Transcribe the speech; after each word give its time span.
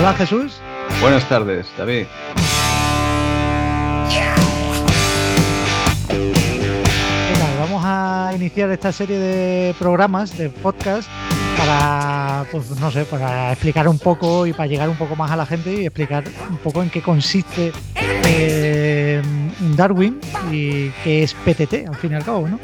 Hola 0.00 0.14
Jesús. 0.14 0.58
Buenas 1.02 1.28
tardes, 1.28 1.66
David. 1.76 2.06
vamos 7.58 7.82
a 7.84 8.32
iniciar 8.34 8.70
esta 8.70 8.92
serie 8.92 9.18
de 9.18 9.74
programas, 9.78 10.38
de 10.38 10.48
podcast, 10.48 11.06
para, 11.58 12.46
pues 12.50 12.70
no 12.80 12.90
sé, 12.90 13.04
para 13.04 13.52
explicar 13.52 13.86
un 13.88 13.98
poco 13.98 14.46
y 14.46 14.54
para 14.54 14.68
llegar 14.68 14.88
un 14.88 14.96
poco 14.96 15.16
más 15.16 15.30
a 15.32 15.36
la 15.36 15.44
gente 15.44 15.70
y 15.70 15.84
explicar 15.84 16.24
un 16.48 16.56
poco 16.56 16.82
en 16.82 16.88
qué 16.88 17.02
consiste 17.02 17.70
eh, 17.94 19.20
Darwin 19.76 20.18
y 20.50 20.88
qué 21.04 21.24
es 21.24 21.34
PTT, 21.34 21.88
al 21.88 21.96
fin 21.96 22.12
y 22.12 22.14
al 22.14 22.24
cabo, 22.24 22.48
¿no? 22.48 22.58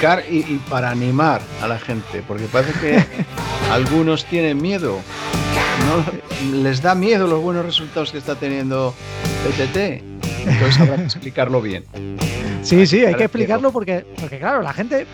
Explicar 0.00 0.24
y, 0.30 0.56
para 0.70 0.90
animar 0.90 1.42
a 1.62 1.68
la 1.68 1.78
gente, 1.78 2.22
porque 2.26 2.44
parece 2.44 2.72
que 2.80 3.04
algunos 3.70 4.24
tienen 4.24 4.60
miedo. 4.60 4.98
No, 5.86 6.62
les 6.62 6.80
da 6.80 6.94
miedo 6.94 7.26
los 7.26 7.42
buenos 7.42 7.66
resultados 7.66 8.10
que 8.10 8.18
está 8.18 8.34
teniendo 8.34 8.94
PTT. 9.44 9.76
Entonces 10.46 10.80
habrá 10.80 10.96
que 10.96 11.02
explicarlo 11.04 11.60
bien. 11.60 11.84
Sí, 12.62 12.86
sí, 12.86 13.04
hay 13.04 13.14
que 13.14 13.24
explicarlo 13.24 13.72
porque, 13.72 14.06
porque 14.18 14.38
claro, 14.38 14.62
la 14.62 14.72
gente 14.72 15.06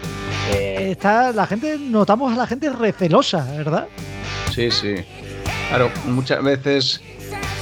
eh, 0.53 0.89
está, 0.93 1.33
la 1.33 1.47
gente, 1.47 1.79
notamos 1.79 2.33
a 2.33 2.37
la 2.37 2.47
gente 2.47 2.71
recelosa, 2.71 3.45
¿verdad? 3.57 3.89
Sí, 4.55 4.71
sí. 4.71 4.95
Claro, 5.69 5.91
muchas 6.07 6.43
veces 6.45 7.01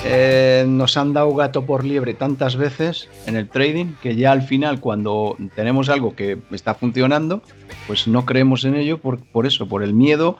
eh, 0.07 0.65
nos 0.69 0.97
han 0.97 1.13
dado 1.15 1.35
gato 1.35 1.65
por 1.65 1.85
liebre 1.85 2.15
tantas 2.15 2.57
veces 2.57 3.09
en 3.27 3.37
el 3.37 3.49
trading 3.49 3.95
que 4.03 4.17
ya 4.17 4.33
al 4.33 4.43
final 4.43 4.81
cuando 4.81 5.37
tenemos 5.55 5.89
algo 5.89 6.15
que 6.15 6.39
está 6.51 6.75
funcionando, 6.75 7.43
pues 7.87 8.07
no 8.07 8.27
creemos 8.27 8.65
en 8.65 8.75
ello 8.75 8.99
por, 8.99 9.25
por 9.31 9.47
eso, 9.47 9.67
por 9.67 9.83
el 9.83 9.95
miedo 9.95 10.39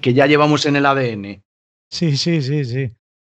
que 0.00 0.14
ya 0.14 0.26
llevamos 0.26 0.64
en 0.64 0.76
el 0.76 0.86
ADN. 0.86 1.42
Sí, 1.90 2.16
sí, 2.16 2.40
sí, 2.40 2.64
sí. 2.64 2.90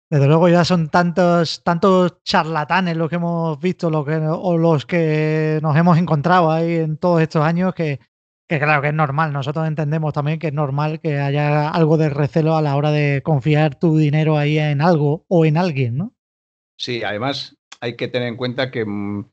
Desde 0.09 0.27
luego 0.27 0.49
ya 0.49 0.65
son 0.65 0.89
tantos, 0.89 1.63
tantos 1.63 2.21
charlatanes 2.23 2.97
los 2.97 3.09
que 3.09 3.15
hemos 3.15 3.59
visto 3.59 3.89
lo 3.89 4.05
que, 4.05 4.17
o 4.17 4.57
los 4.57 4.85
que 4.85 5.57
nos 5.61 5.75
hemos 5.75 5.97
encontrado 5.97 6.51
ahí 6.51 6.75
en 6.75 6.97
todos 6.97 7.21
estos 7.21 7.43
años 7.43 7.73
que, 7.73 7.99
que 8.51 8.59
claro 8.59 8.81
que 8.81 8.89
es 8.89 8.93
normal, 8.93 9.31
nosotros 9.31 9.65
entendemos 9.65 10.13
también 10.13 10.37
que 10.37 10.47
es 10.47 10.53
normal 10.53 10.99
que 10.99 11.19
haya 11.19 11.69
algo 11.69 11.95
de 11.95 12.09
recelo 12.09 12.57
a 12.57 12.61
la 12.61 12.75
hora 12.75 12.91
de 12.91 13.21
confiar 13.23 13.75
tu 13.75 13.97
dinero 13.97 14.37
ahí 14.37 14.59
en 14.59 14.81
algo 14.81 15.23
o 15.29 15.45
en 15.45 15.55
alguien, 15.55 15.95
¿no? 15.95 16.13
Sí, 16.77 17.01
además 17.01 17.55
hay 17.79 17.95
que 17.95 18.09
tener 18.09 18.27
en 18.27 18.35
cuenta 18.35 18.69
que 18.69 18.83
mm, 18.83 19.25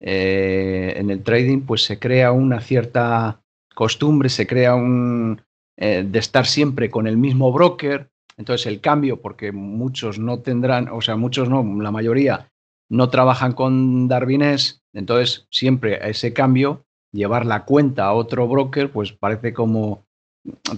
eh, 0.00 0.94
en 0.96 1.10
el 1.10 1.22
trading 1.22 1.60
pues 1.60 1.84
se 1.84 1.98
crea 1.98 2.32
una 2.32 2.62
cierta 2.62 3.42
costumbre, 3.74 4.30
se 4.30 4.46
crea 4.46 4.74
un 4.74 5.42
eh, 5.76 6.02
de 6.02 6.18
estar 6.18 6.46
siempre 6.46 6.88
con 6.88 7.06
el 7.06 7.18
mismo 7.18 7.52
broker, 7.52 8.08
entonces 8.38 8.66
el 8.66 8.80
cambio, 8.80 9.20
porque 9.20 9.52
muchos 9.52 10.18
no 10.18 10.38
tendrán, 10.38 10.88
o 10.88 11.02
sea, 11.02 11.16
muchos 11.16 11.50
no, 11.50 11.62
la 11.82 11.90
mayoría 11.90 12.48
no 12.88 13.10
trabajan 13.10 13.52
con 13.52 14.08
Darwinés, 14.08 14.82
entonces 14.94 15.46
siempre 15.50 15.98
ese 16.08 16.32
cambio 16.32 16.86
llevar 17.14 17.46
la 17.46 17.64
cuenta 17.64 18.06
a 18.06 18.12
otro 18.12 18.46
broker, 18.48 18.90
pues 18.90 19.12
parece 19.12 19.54
como 19.54 20.04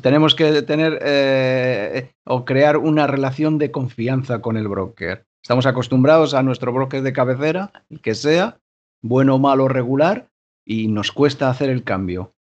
tenemos 0.02 0.34
que 0.34 0.62
tener 0.62 0.98
eh, 1.02 2.12
o 2.24 2.44
crear 2.44 2.76
una 2.76 3.06
relación 3.06 3.58
de 3.58 3.70
confianza 3.70 4.40
con 4.40 4.56
el 4.56 4.68
broker. 4.68 5.26
Estamos 5.42 5.66
acostumbrados 5.66 6.34
a 6.34 6.42
nuestro 6.42 6.72
broker 6.72 7.02
de 7.02 7.12
cabecera, 7.12 7.72
el 7.90 8.00
que 8.00 8.14
sea, 8.14 8.58
bueno, 9.02 9.38
malo, 9.38 9.68
regular, 9.68 10.28
y 10.64 10.88
nos 10.88 11.12
cuesta 11.12 11.48
hacer 11.48 11.70
el 11.70 11.84
cambio. 11.84 12.34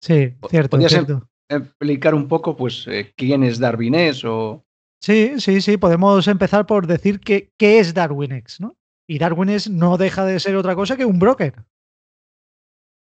Sí, 0.00 0.34
cierto. 0.48 0.70
¿Podrías 0.70 0.92
cierto. 0.92 1.28
explicar 1.48 2.14
un 2.14 2.28
poco, 2.28 2.56
pues, 2.56 2.86
eh, 2.88 3.12
quién 3.16 3.42
es 3.42 3.58
Darwinés 3.58 4.24
o...? 4.24 4.64
Sí, 5.00 5.34
sí, 5.38 5.60
sí. 5.60 5.76
Podemos 5.76 6.28
empezar 6.28 6.66
por 6.66 6.86
decir 6.86 7.18
que, 7.18 7.50
qué 7.58 7.80
es 7.80 7.92
Darwinex, 7.92 8.60
¿no? 8.60 8.76
Y 9.08 9.18
Darwinex 9.18 9.68
no 9.68 9.98
deja 9.98 10.24
de 10.24 10.38
ser 10.38 10.54
otra 10.54 10.76
cosa 10.76 10.96
que 10.96 11.04
un 11.04 11.18
broker. 11.18 11.54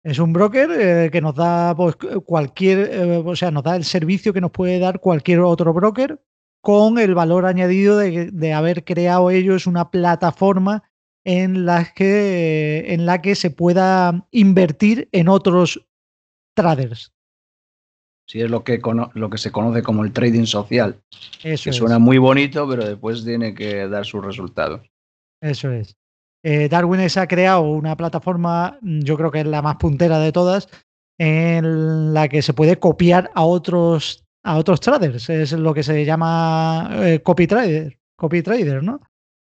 Es 0.03 0.17
un 0.17 0.33
broker 0.33 0.69
eh, 0.71 1.09
que 1.11 1.21
nos 1.21 1.35
da 1.35 1.75
pues, 1.75 1.95
cualquier, 2.25 2.89
eh, 2.91 3.23
o 3.23 3.35
sea, 3.35 3.51
nos 3.51 3.63
da 3.63 3.75
el 3.75 3.83
servicio 3.83 4.33
que 4.33 4.41
nos 4.41 4.51
puede 4.51 4.79
dar 4.79 4.99
cualquier 4.99 5.41
otro 5.41 5.73
broker 5.73 6.19
con 6.61 6.97
el 6.99 7.13
valor 7.13 7.45
añadido 7.45 7.97
de, 7.97 8.53
haber 8.53 8.83
creado 8.83 9.29
ellos 9.31 9.67
una 9.67 9.89
plataforma 9.89 10.83
en 11.23 11.65
la 11.65 11.91
que, 11.93 12.93
en 12.93 13.05
la 13.05 13.21
que 13.21 13.35
se 13.35 13.49
pueda 13.49 14.27
invertir 14.31 15.09
en 15.11 15.27
otros 15.27 15.87
traders. 16.55 17.13
Sí, 18.27 18.41
es 18.41 18.49
lo 18.49 18.63
que, 18.63 18.79
lo 19.13 19.29
que 19.29 19.37
se 19.37 19.51
conoce 19.51 19.83
como 19.83 20.03
el 20.03 20.13
trading 20.13 20.45
social. 20.45 21.01
Eso 21.43 21.69
que 21.69 21.73
suena 21.73 21.99
muy 21.99 22.17
bonito, 22.17 22.67
pero 22.69 22.85
después 22.85 23.25
tiene 23.25 23.53
que 23.53 23.87
dar 23.87 24.05
sus 24.05 24.23
resultados. 24.23 24.81
Eso 25.41 25.71
es. 25.71 25.97
Eh, 26.43 26.69
Darwin 26.69 27.01
ha 27.01 27.27
creado 27.27 27.61
una 27.61 27.95
plataforma, 27.95 28.79
mm, 28.81 29.01
yo 29.01 29.17
creo 29.17 29.31
que 29.31 29.41
es 29.41 29.45
la 29.45 29.61
más 29.61 29.75
puntera 29.77 30.19
de 30.19 30.31
todas, 30.31 30.67
en 31.19 32.13
la 32.13 32.27
que 32.29 32.41
se 32.41 32.53
puede 32.53 32.77
copiar 32.79 33.29
a 33.35 33.43
otros, 33.43 34.25
a 34.43 34.57
otros 34.57 34.79
traders. 34.79 35.29
Es 35.29 35.51
lo 35.51 35.73
que 35.73 35.83
se 35.83 36.03
llama 36.03 36.89
eh, 36.93 37.21
copy 37.21 37.45
trader, 37.45 37.99
copy 38.15 38.41
trader, 38.41 38.83
¿no? 38.83 39.01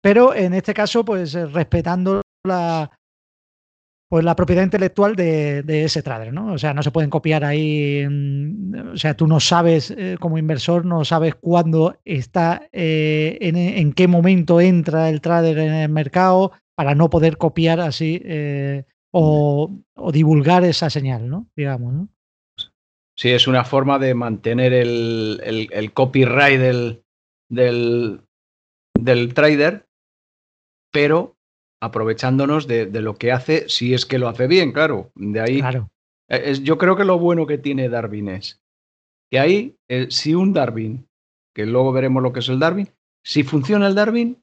Pero 0.01 0.35
en 0.35 0.53
este 0.53 0.73
caso, 0.73 1.05
pues 1.05 1.33
eh, 1.35 1.45
respetando 1.45 2.21
la, 2.45 2.91
pues 4.09 4.25
la 4.25 4.35
propiedad 4.35 4.63
intelectual 4.63 5.15
de, 5.15 5.63
ese 5.85 6.03
trader, 6.03 6.33
¿no? 6.33 6.51
O 6.53 6.57
sea, 6.57 6.73
no 6.73 6.83
se 6.83 6.91
pueden 6.91 7.09
copiar 7.09 7.45
ahí, 7.45 8.05
o 8.05 8.97
sea, 8.97 9.15
tú 9.15 9.27
no 9.27 9.39
sabes 9.39 9.95
como 10.19 10.37
inversor, 10.37 10.85
no 10.85 11.05
sabes 11.05 11.35
cuándo 11.35 11.97
está, 12.03 12.67
en, 12.73 13.55
en, 13.55 13.93
qué 13.93 14.07
momento 14.09 14.59
entra 14.59 15.07
el 15.09 15.21
trader 15.21 15.59
en 15.59 15.73
el 15.73 15.89
mercado, 15.89 16.51
para 16.81 16.95
no 16.95 17.11
poder 17.11 17.37
copiar 17.37 17.79
así 17.79 18.19
eh, 18.25 18.85
o, 19.11 19.69
divulgar 20.11 20.63
esa 20.63 20.89
señal, 20.89 21.29
¿no? 21.29 21.47
Digamos, 21.55 21.93
¿no? 21.93 22.09
Sí, 23.15 23.29
es 23.29 23.47
una 23.47 23.63
forma 23.63 23.99
de 23.99 24.15
mantener 24.15 24.73
el, 24.73 25.91
copyright 25.93 26.59
del, 26.59 27.03
del, 27.47 28.23
trader, 29.35 29.85
pero 30.91 31.37
aprovechándonos 31.83 32.65
de, 32.65 32.87
lo 32.99 33.13
que 33.13 33.31
hace, 33.31 33.69
si 33.69 33.93
es 33.93 34.07
que 34.07 34.17
lo 34.17 34.27
hace 34.27 34.47
bien, 34.47 34.71
claro. 34.71 35.11
De 35.13 35.39
ahí. 35.39 35.59
Claro. 35.59 35.91
E, 36.29 36.49
es, 36.49 36.63
yo 36.63 36.79
creo 36.79 36.95
que 36.95 37.05
lo 37.05 37.19
bueno 37.19 37.45
que 37.45 37.59
tiene 37.59 37.89
Darwin 37.89 38.29
es 38.29 38.59
que 39.31 39.37
ahí, 39.37 39.77
eh, 39.87 40.07
si 40.09 40.33
un 40.33 40.51
Darwin, 40.51 41.07
que 41.53 41.67
luego 41.67 41.91
veremos 41.91 42.23
lo 42.23 42.33
que 42.33 42.39
es 42.39 42.49
el 42.49 42.57
Darwin, 42.57 42.89
si 43.23 43.43
funciona 43.43 43.85
el 43.85 43.93
Darwin, 43.93 44.40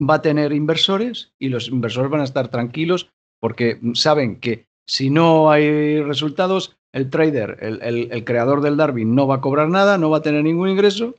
va 0.00 0.14
a 0.14 0.22
tener 0.22 0.52
inversores 0.52 1.32
y 1.38 1.48
los 1.48 1.68
inversores 1.68 2.10
van 2.10 2.20
a 2.20 2.24
estar 2.24 2.48
tranquilos 2.48 3.10
porque 3.40 3.80
saben 3.94 4.40
que 4.40 4.68
si 4.86 5.10
no 5.10 5.50
hay 5.50 6.00
resultados, 6.02 6.76
el 6.92 7.10
trader, 7.10 7.58
el, 7.60 8.24
creador 8.24 8.62
del 8.62 8.76
Darwin, 8.76 9.14
no 9.14 9.26
va 9.26 9.36
a 9.36 9.40
cobrar 9.40 9.68
nada, 9.68 9.98
no 9.98 10.10
va 10.10 10.18
a 10.18 10.22
tener 10.22 10.42
ningún 10.42 10.70
ingreso, 10.70 11.14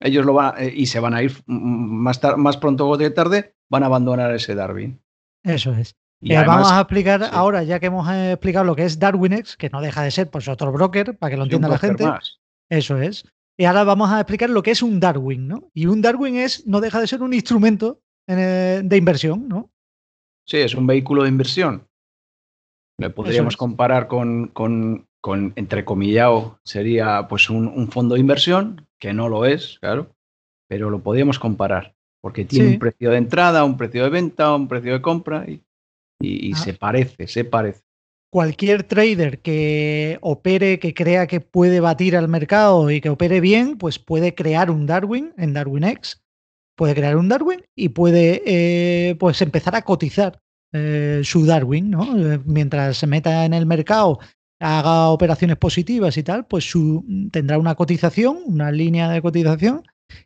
ellos 0.00 0.24
lo 0.24 0.34
van 0.34 0.54
eh, 0.58 0.72
y 0.74 0.86
se 0.86 1.00
van 1.00 1.14
a 1.14 1.22
ir 1.22 1.32
más, 1.46 2.20
más 2.36 2.56
pronto 2.56 2.88
o 2.88 2.96
de 2.96 3.10
tarde, 3.10 3.54
van 3.68 3.82
a 3.82 3.86
abandonar 3.86 4.32
ese 4.34 4.54
Darwin. 4.54 5.00
Eso 5.42 5.72
es. 5.74 5.96
Y 6.20 6.34
eh, 6.34 6.44
vamos 6.44 6.70
a 6.70 6.80
explicar 6.80 7.28
ahora, 7.32 7.62
ya 7.62 7.80
que 7.80 7.86
hemos 7.86 8.08
eh, 8.08 8.32
explicado 8.32 8.64
lo 8.64 8.76
que 8.76 8.84
es 8.84 8.98
Darwinex, 8.98 9.56
que 9.56 9.70
no 9.70 9.80
deja 9.80 10.02
de 10.02 10.10
ser 10.10 10.30
pues 10.30 10.48
otro 10.48 10.72
broker, 10.72 11.16
para 11.16 11.30
que 11.30 11.36
lo 11.36 11.44
entienda 11.44 11.68
la 11.68 11.78
gente. 11.78 12.04
Eso 12.68 12.98
es. 12.98 13.24
Y 13.56 13.64
ahora 13.64 13.84
vamos 13.84 14.10
a 14.10 14.20
explicar 14.20 14.50
lo 14.50 14.62
que 14.62 14.70
es 14.70 14.82
un 14.82 15.00
Darwin, 15.00 15.48
¿no? 15.48 15.70
Y 15.74 15.86
un 15.86 16.00
Darwin 16.00 16.36
es, 16.36 16.66
no 16.66 16.80
deja 16.80 17.00
de 17.00 17.06
ser 17.06 17.22
un 17.22 17.34
instrumento 17.34 18.00
de 18.36 18.96
inversión, 18.96 19.48
¿no? 19.48 19.70
Sí, 20.48 20.56
es 20.56 20.74
un 20.74 20.86
vehículo 20.86 21.24
de 21.24 21.28
inversión. 21.28 21.86
Le 22.98 23.10
podríamos 23.10 23.56
comparar 23.56 24.08
con, 24.08 24.48
con, 24.48 25.06
con, 25.20 25.52
entrecomillado, 25.56 26.58
sería 26.64 27.28
pues 27.28 27.50
un, 27.50 27.88
fondo 27.92 28.14
de 28.14 28.20
inversión, 28.20 28.88
que 28.98 29.12
no 29.12 29.28
lo 29.28 29.44
es, 29.44 29.78
claro, 29.78 30.16
pero 30.68 30.90
lo 30.90 31.00
podríamos 31.00 31.38
comparar, 31.38 31.94
porque 32.20 32.44
tiene 32.44 32.70
un 32.70 32.78
precio 32.78 33.10
de 33.10 33.18
entrada, 33.18 33.64
un 33.64 33.76
precio 33.76 34.02
de 34.02 34.10
venta, 34.10 34.54
un 34.54 34.66
precio 34.66 34.94
de 34.94 35.02
compra 35.02 35.44
y, 35.46 35.62
y, 36.20 36.52
ah. 36.54 36.56
se 36.56 36.74
parece, 36.74 37.28
se 37.28 37.44
parece. 37.44 37.82
Cualquier 38.32 38.82
trader 38.82 39.40
que 39.40 40.18
opere, 40.20 40.78
que 40.78 40.92
crea 40.92 41.26
que 41.26 41.40
puede 41.40 41.80
batir 41.80 42.16
al 42.16 42.28
mercado 42.28 42.90
y 42.90 43.00
que 43.00 43.10
opere 43.10 43.40
bien, 43.40 43.78
pues 43.78 43.98
puede 43.98 44.34
crear 44.34 44.70
un 44.70 44.86
Darwin 44.86 45.34
en 45.36 45.52
DarwinX 45.52 46.20
puede 46.78 46.94
crear 46.94 47.16
un 47.16 47.28
Darwin 47.28 47.60
y 47.74 47.88
puede 47.88 48.42
eh, 48.46 49.16
pues 49.16 49.42
empezar 49.42 49.74
a 49.74 49.82
cotizar 49.82 50.40
eh, 50.72 51.22
su 51.24 51.44
Darwin, 51.44 51.90
¿no? 51.90 52.16
Eh, 52.16 52.40
mientras 52.46 52.98
se 52.98 53.08
meta 53.08 53.44
en 53.44 53.52
el 53.52 53.66
mercado, 53.66 54.20
haga 54.60 55.08
operaciones 55.08 55.56
positivas 55.56 56.16
y 56.16 56.22
tal, 56.22 56.46
pues 56.46 56.70
su, 56.70 57.04
tendrá 57.32 57.58
una 57.58 57.74
cotización, 57.74 58.38
una 58.46 58.70
línea 58.70 59.10
de 59.10 59.20
cotización 59.20 59.82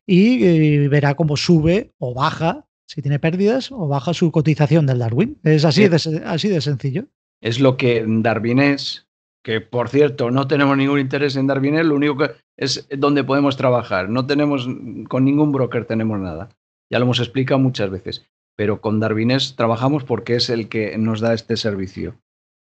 y 0.06 0.88
verá 0.88 1.14
cómo 1.14 1.38
sube 1.38 1.94
o 1.98 2.12
baja, 2.12 2.66
si 2.86 3.00
tiene 3.00 3.18
pérdidas, 3.18 3.72
o 3.72 3.88
baja 3.88 4.12
su 4.12 4.30
cotización 4.30 4.84
del 4.84 4.98
Darwin. 4.98 5.38
Es 5.44 5.64
así, 5.64 5.88
de, 5.88 6.22
así 6.26 6.48
de 6.48 6.60
sencillo. 6.60 7.06
Es 7.40 7.60
lo 7.60 7.78
que 7.78 8.04
Darwin 8.06 8.60
es, 8.60 9.06
que 9.44 9.60
por 9.60 9.88
cierto 9.88 10.30
no 10.30 10.46
tenemos 10.46 10.76
ningún 10.76 11.00
interés 11.00 11.36
en 11.36 11.46
Darwin, 11.46 11.88
lo 11.88 11.94
único 11.94 12.16
que 12.16 12.30
es 12.56 12.88
donde 12.96 13.24
podemos 13.24 13.56
trabajar. 13.56 14.08
No 14.08 14.26
tenemos, 14.26 14.68
con 15.08 15.24
ningún 15.24 15.52
broker 15.52 15.84
tenemos 15.84 16.20
nada. 16.20 16.50
Ya 16.90 16.98
lo 16.98 17.04
hemos 17.04 17.20
explicado 17.20 17.58
muchas 17.58 17.90
veces. 17.90 18.24
Pero 18.56 18.80
con 18.80 19.00
Darwinés 19.00 19.56
trabajamos 19.56 20.04
porque 20.04 20.36
es 20.36 20.50
el 20.50 20.68
que 20.68 20.96
nos 20.98 21.20
da 21.20 21.32
este 21.32 21.56
servicio. 21.56 22.20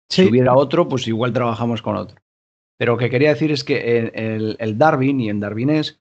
Si 0.10 0.30
hubiera 0.30 0.54
otro, 0.54 0.88
pues 0.88 1.08
igual 1.08 1.34
trabajamos 1.34 1.82
con 1.82 1.96
otro. 1.96 2.18
Pero 2.78 2.94
lo 2.94 2.98
que 2.98 3.10
quería 3.10 3.30
decir 3.30 3.52
es 3.52 3.64
que 3.64 4.12
el, 4.14 4.56
el 4.60 4.78
Darwin 4.78 5.20
y 5.20 5.30
en 5.30 5.40
Darwinés 5.40 6.00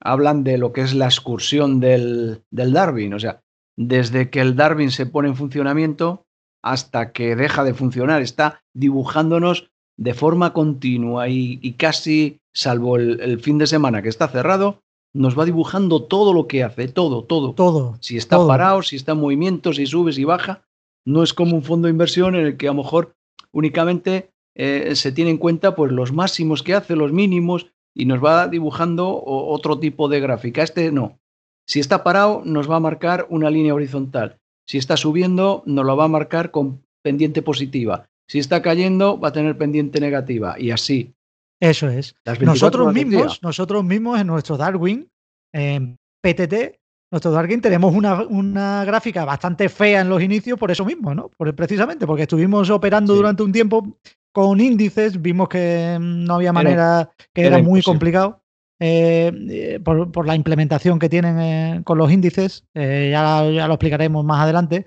hablan 0.00 0.42
de 0.42 0.58
lo 0.58 0.72
que 0.72 0.80
es 0.80 0.94
la 0.94 1.06
excursión 1.06 1.80
del, 1.80 2.42
del 2.50 2.72
Darwin. 2.72 3.14
O 3.14 3.20
sea, 3.20 3.42
desde 3.76 4.30
que 4.30 4.40
el 4.40 4.56
Darwin 4.56 4.90
se 4.90 5.06
pone 5.06 5.28
en 5.28 5.36
funcionamiento 5.36 6.26
hasta 6.64 7.12
que 7.12 7.36
deja 7.36 7.62
de 7.62 7.74
funcionar. 7.74 8.22
Está 8.22 8.64
dibujándonos 8.74 9.70
de 9.98 10.14
forma 10.14 10.52
continua 10.52 11.28
y, 11.28 11.72
casi, 11.78 12.38
salvo 12.52 12.96
el, 12.96 13.40
fin 13.40 13.58
de 13.58 13.66
semana 13.66 14.02
que 14.02 14.08
está 14.08 14.28
cerrado, 14.28 14.82
nos 15.14 15.38
va 15.38 15.44
dibujando 15.44 16.02
todo 16.02 16.34
lo 16.34 16.46
que 16.46 16.62
hace, 16.62 16.88
todo, 16.88 17.24
todo. 17.24 17.54
Todo. 17.54 17.96
Si 18.00 18.16
está 18.16 18.44
parado, 18.46 18.82
si 18.82 18.96
está 18.96 19.12
en 19.12 19.18
movimiento, 19.18 19.72
si 19.72 19.86
sube, 19.86 20.12
si 20.12 20.24
baja. 20.24 20.62
No 21.06 21.22
es 21.22 21.32
como 21.32 21.56
un 21.56 21.62
fondo 21.62 21.86
de 21.86 21.92
inversión 21.92 22.34
en 22.34 22.46
el 22.46 22.56
que 22.56 22.68
a 22.68 22.72
lo 22.72 22.82
mejor 22.82 23.14
únicamente 23.52 24.30
eh, 24.54 24.94
se 24.94 25.12
tiene 25.12 25.30
en 25.30 25.38
cuenta 25.38 25.74
pues, 25.74 25.92
los 25.92 26.12
máximos 26.12 26.62
que 26.62 26.74
hace, 26.74 26.96
los 26.96 27.12
mínimos, 27.12 27.66
y 27.94 28.04
nos 28.04 28.22
va 28.22 28.48
dibujando 28.48 29.22
otro 29.24 29.78
tipo 29.78 30.08
de 30.08 30.20
gráfica. 30.20 30.62
Este 30.62 30.92
no. 30.92 31.18
Si 31.66 31.80
está 31.80 32.04
parado, 32.04 32.42
nos 32.44 32.70
va 32.70 32.76
a 32.76 32.80
marcar 32.80 33.26
una 33.30 33.50
línea 33.50 33.74
horizontal. 33.74 34.38
Si 34.66 34.76
está 34.76 34.98
subiendo, 34.98 35.62
nos 35.64 35.86
lo 35.86 35.96
va 35.96 36.04
a 36.04 36.08
marcar 36.08 36.50
con 36.50 36.82
pendiente 37.02 37.40
positiva. 37.40 38.08
Si 38.28 38.38
está 38.38 38.62
cayendo, 38.62 39.18
va 39.18 39.28
a 39.28 39.32
tener 39.32 39.56
pendiente 39.56 40.00
negativa 40.00 40.56
y 40.58 40.70
así. 40.70 41.14
Eso 41.60 41.88
es. 41.88 42.14
Nosotros 42.40 42.92
mismos, 42.92 43.42
nosotros 43.42 43.84
mismos 43.84 44.20
en 44.20 44.26
nuestro 44.26 44.56
Darwin, 44.56 45.08
en 45.52 45.96
PTT, 46.22 46.78
nuestro 47.10 47.30
Darwin 47.30 47.60
tenemos 47.60 47.94
una, 47.94 48.22
una, 48.24 48.84
gráfica 48.84 49.24
bastante 49.24 49.68
fea 49.68 50.00
en 50.00 50.08
los 50.08 50.20
inicios 50.20 50.58
por 50.58 50.70
eso 50.70 50.84
mismo, 50.84 51.14
¿no? 51.14 51.28
Por, 51.28 51.54
precisamente 51.54 52.06
porque 52.06 52.24
estuvimos 52.24 52.68
operando 52.68 53.14
durante 53.14 53.42
un 53.42 53.52
tiempo 53.52 53.96
con 54.32 54.60
índices, 54.60 55.22
vimos 55.22 55.48
que 55.48 55.96
no 55.98 56.34
había 56.34 56.52
manera, 56.52 57.10
que 57.32 57.46
era, 57.46 57.62
muy 57.62 57.80
complicado. 57.80 58.42
Eh, 58.78 59.32
eh, 59.48 59.80
por, 59.80 60.26
la 60.26 60.34
implementación 60.34 60.98
que 60.98 61.08
tienen 61.08 61.40
eh, 61.40 61.80
con 61.84 61.96
los 61.96 62.12
índices, 62.12 62.66
ya, 62.74 63.48
ya, 63.50 63.66
lo 63.66 63.72
explicaremos 63.72 64.22
más 64.22 64.42
adelante, 64.42 64.84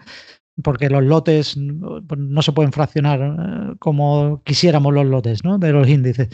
porque 0.63 0.89
los 0.89 1.03
lotes 1.03 1.57
no 1.57 2.41
se 2.41 2.51
pueden 2.51 2.71
fraccionar 2.71 3.19
eh, 3.21 3.75
como 3.79 4.41
quisiéramos 4.43 4.93
los 4.93 5.05
lotes 5.05 5.43
¿no? 5.43 5.57
de 5.57 5.71
los 5.71 5.87
índices. 5.87 6.29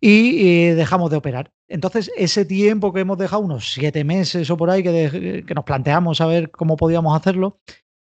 Y, 0.00 0.70
dejamos 0.70 1.10
de 1.10 1.16
operar. 1.16 1.52
Entonces, 1.68 2.10
ese 2.16 2.44
tiempo 2.44 2.92
que 2.92 3.00
hemos 3.00 3.18
dejado, 3.18 3.42
unos 3.42 3.72
siete 3.72 4.04
meses 4.04 4.50
o 4.50 4.56
por 4.56 4.70
ahí, 4.70 4.82
que, 4.82 5.44
que 5.46 5.54
nos 5.54 5.64
planteamos 5.64 6.20
a 6.20 6.26
ver 6.26 6.50
cómo 6.50 6.76
podíamos 6.76 7.16
hacerlo, 7.16 7.58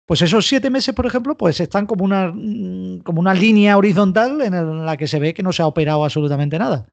pues 0.05 0.21
esos 0.21 0.47
siete 0.47 0.69
meses, 0.69 0.93
por 0.93 1.05
ejemplo, 1.05 1.35
pues 1.35 1.59
están 1.59 1.87
como 1.87 2.05
una, 2.05 2.31
mm, 2.33 2.99
como 2.99 3.19
una 3.19 3.33
línea 3.33 3.77
horizontal 3.77 4.41
en 4.41 4.85
la 4.85 4.97
que 4.97 5.07
se 5.07 5.19
ve 5.19 5.33
que 5.33 5.43
no 5.43 5.51
se 5.51 5.63
ha 5.63 5.67
operado 5.67 6.03
absolutamente 6.03 6.59
nada. 6.59 6.87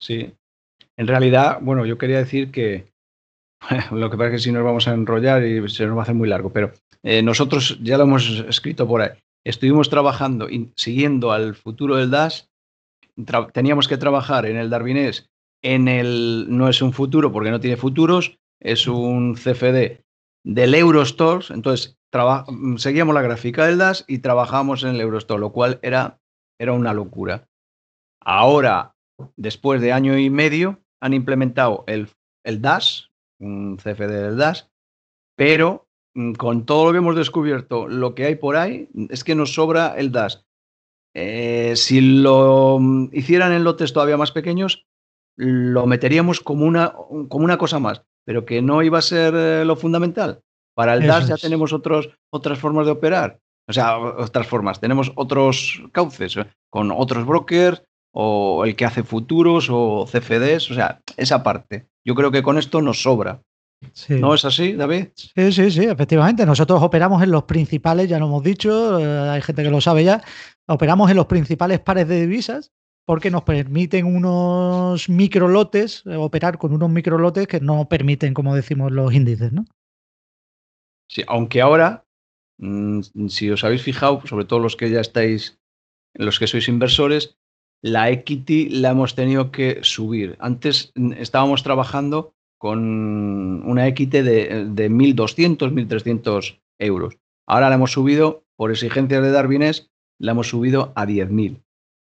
Sí. 0.00 0.34
En 0.96 1.06
realidad, 1.06 1.58
bueno, 1.62 1.86
yo 1.86 1.96
quería 1.96 2.18
decir 2.18 2.50
que 2.50 2.92
lo 3.90 4.10
que 4.10 4.16
pasa 4.16 4.28
es 4.28 4.32
que 4.32 4.38
si 4.38 4.52
nos 4.52 4.64
vamos 4.64 4.86
a 4.86 4.94
enrollar 4.94 5.44
y 5.44 5.66
se 5.68 5.86
nos 5.86 5.96
va 5.96 6.00
a 6.00 6.02
hacer 6.02 6.14
muy 6.14 6.28
largo, 6.28 6.52
pero 6.52 6.72
eh, 7.04 7.22
nosotros 7.22 7.78
ya 7.82 7.96
lo 7.96 8.04
hemos 8.04 8.28
escrito 8.48 8.86
por 8.86 9.02
ahí. 9.02 9.10
Estuvimos 9.44 9.88
trabajando 9.88 10.48
y 10.48 10.72
siguiendo 10.76 11.32
al 11.32 11.54
futuro 11.54 11.96
del 11.96 12.10
DAS. 12.10 12.50
teníamos 13.52 13.88
que 13.88 13.96
trabajar 13.96 14.46
en 14.46 14.56
el 14.56 14.70
Darwinés. 14.70 15.30
En 15.62 15.88
el 15.88 16.46
no 16.48 16.68
es 16.68 16.82
un 16.82 16.92
futuro 16.92 17.32
porque 17.32 17.50
no 17.50 17.60
tiene 17.60 17.76
futuros, 17.76 18.38
es 18.60 18.86
un 18.86 19.34
CFD 19.34 20.02
del 20.44 20.74
Eurostore. 20.74 21.46
Entonces 21.50 21.96
seguíamos 22.76 23.14
la 23.14 23.22
gráfica 23.22 23.66
del 23.66 23.78
DAS 23.78 24.04
y 24.06 24.18
trabajábamos 24.18 24.82
en 24.82 24.90
el 24.90 25.00
Eurostore, 25.00 25.40
lo 25.40 25.52
cual 25.52 25.78
era, 25.82 26.20
era 26.60 26.72
una 26.72 26.92
locura. 26.94 27.48
Ahora, 28.20 28.94
después 29.36 29.80
de 29.80 29.92
año 29.92 30.18
y 30.18 30.30
medio, 30.30 30.80
han 31.00 31.14
implementado 31.14 31.84
el, 31.86 32.08
el 32.44 32.60
DAS, 32.60 33.10
un 33.40 33.76
CFD 33.76 34.10
del 34.10 34.36
DAS, 34.36 34.70
pero 35.36 35.87
con 36.36 36.66
todo 36.66 36.86
lo 36.86 36.92
que 36.92 36.98
hemos 36.98 37.16
descubierto, 37.16 37.88
lo 37.88 38.14
que 38.14 38.26
hay 38.26 38.34
por 38.36 38.56
ahí, 38.56 38.88
es 39.10 39.24
que 39.24 39.34
nos 39.34 39.54
sobra 39.54 39.94
el 39.96 40.10
DAS. 40.12 40.44
Eh, 41.14 41.74
si 41.76 42.00
lo 42.00 42.78
mm, 42.80 43.10
hicieran 43.12 43.52
en 43.52 43.64
lotes 43.64 43.92
todavía 43.92 44.16
más 44.16 44.32
pequeños, 44.32 44.86
lo 45.36 45.86
meteríamos 45.86 46.40
como 46.40 46.64
una, 46.64 46.94
como 47.28 47.44
una 47.44 47.58
cosa 47.58 47.78
más, 47.78 48.02
pero 48.24 48.44
que 48.44 48.60
no 48.62 48.82
iba 48.82 48.98
a 48.98 49.02
ser 49.02 49.34
eh, 49.34 49.64
lo 49.64 49.76
fundamental. 49.76 50.40
Para 50.74 50.94
el 50.94 51.06
DAS 51.06 51.28
ya 51.28 51.36
tenemos 51.36 51.72
otros, 51.72 52.08
otras 52.30 52.58
formas 52.58 52.86
de 52.86 52.92
operar, 52.92 53.40
o 53.68 53.72
sea, 53.72 53.98
otras 53.98 54.46
formas, 54.46 54.80
tenemos 54.80 55.12
otros 55.16 55.82
cauces, 55.92 56.36
eh, 56.36 56.46
con 56.70 56.90
otros 56.92 57.26
brokers, 57.26 57.82
o 58.12 58.64
el 58.64 58.74
que 58.76 58.84
hace 58.84 59.02
futuros, 59.02 59.68
o 59.70 60.06
CFDs, 60.06 60.70
o 60.70 60.74
sea, 60.74 61.00
esa 61.16 61.42
parte. 61.42 61.88
Yo 62.04 62.14
creo 62.14 62.30
que 62.30 62.42
con 62.42 62.58
esto 62.58 62.80
nos 62.80 63.02
sobra. 63.02 63.42
¿No 64.08 64.34
es 64.34 64.44
así, 64.44 64.72
David? 64.72 65.08
Sí, 65.14 65.52
sí, 65.52 65.70
sí, 65.70 65.84
efectivamente. 65.84 66.44
Nosotros 66.44 66.82
operamos 66.82 67.22
en 67.22 67.30
los 67.30 67.44
principales, 67.44 68.08
ya 68.08 68.18
lo 68.18 68.26
hemos 68.26 68.42
dicho, 68.42 68.98
eh, 68.98 69.30
hay 69.30 69.42
gente 69.42 69.62
que 69.62 69.70
lo 69.70 69.80
sabe 69.80 70.04
ya, 70.04 70.22
operamos 70.66 71.10
en 71.10 71.16
los 71.16 71.26
principales 71.26 71.80
pares 71.80 72.08
de 72.08 72.20
divisas 72.20 72.72
porque 73.08 73.30
nos 73.30 73.42
permiten 73.44 74.04
unos 74.04 75.08
microlotes, 75.08 76.02
eh, 76.04 76.16
operar 76.16 76.58
con 76.58 76.74
unos 76.74 76.90
microlotes 76.90 77.46
que 77.46 77.58
no 77.58 77.88
permiten, 77.88 78.34
como 78.34 78.54
decimos, 78.54 78.92
los 78.92 79.14
índices, 79.14 79.50
¿no? 79.50 79.64
Sí, 81.08 81.22
aunque 81.26 81.62
ahora, 81.62 82.04
mm, 82.58 83.00
si 83.28 83.50
os 83.50 83.64
habéis 83.64 83.82
fijado, 83.82 84.20
sobre 84.26 84.44
todo 84.44 84.58
los 84.58 84.76
que 84.76 84.90
ya 84.90 85.00
estáis, 85.00 85.58
los 86.12 86.38
que 86.38 86.46
sois 86.46 86.68
inversores, 86.68 87.38
la 87.80 88.10
equity 88.10 88.68
la 88.68 88.90
hemos 88.90 89.14
tenido 89.14 89.52
que 89.52 89.78
subir. 89.82 90.36
Antes 90.38 90.92
mm, 90.94 91.12
estábamos 91.12 91.62
trabajando 91.62 92.34
con 92.58 93.62
una 93.64 93.86
equity 93.86 94.20
de, 94.22 94.66
de 94.66 94.90
1.200, 94.90 95.72
1.300 95.72 96.60
euros. 96.78 97.16
Ahora 97.46 97.68
la 97.68 97.76
hemos 97.76 97.92
subido, 97.92 98.44
por 98.56 98.70
exigencias 98.70 99.22
de 99.22 99.30
Darwinés, 99.30 99.90
la 100.18 100.32
hemos 100.32 100.48
subido 100.48 100.92
a 100.96 101.06
10.000. 101.06 101.62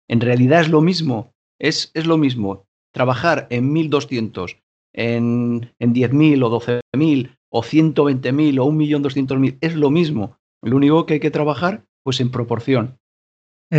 En 0.09 0.21
realidad 0.21 0.61
es 0.61 0.69
lo 0.69 0.81
mismo, 0.81 1.35
es, 1.61 1.91
es 1.95 2.07
lo 2.07 2.17
mismo 2.17 2.67
trabajar 2.93 3.49
en 3.51 3.75
1.200, 3.75 4.63
en, 4.95 5.73
en 5.79 5.95
10.000 5.95 6.45
o 6.45 6.61
12.000 6.61 7.37
o 7.51 7.63
120.000 7.63 8.61
o 8.61 8.71
1.200.000, 8.71 9.59
es 9.61 9.75
lo 9.75 9.91
mismo. 9.91 10.39
Lo 10.63 10.77
único 10.77 11.05
que 11.05 11.15
hay 11.15 11.21
que 11.21 11.31
trabajar, 11.31 11.85
pues 12.05 12.21
en 12.21 12.31
proporción. 12.31 12.99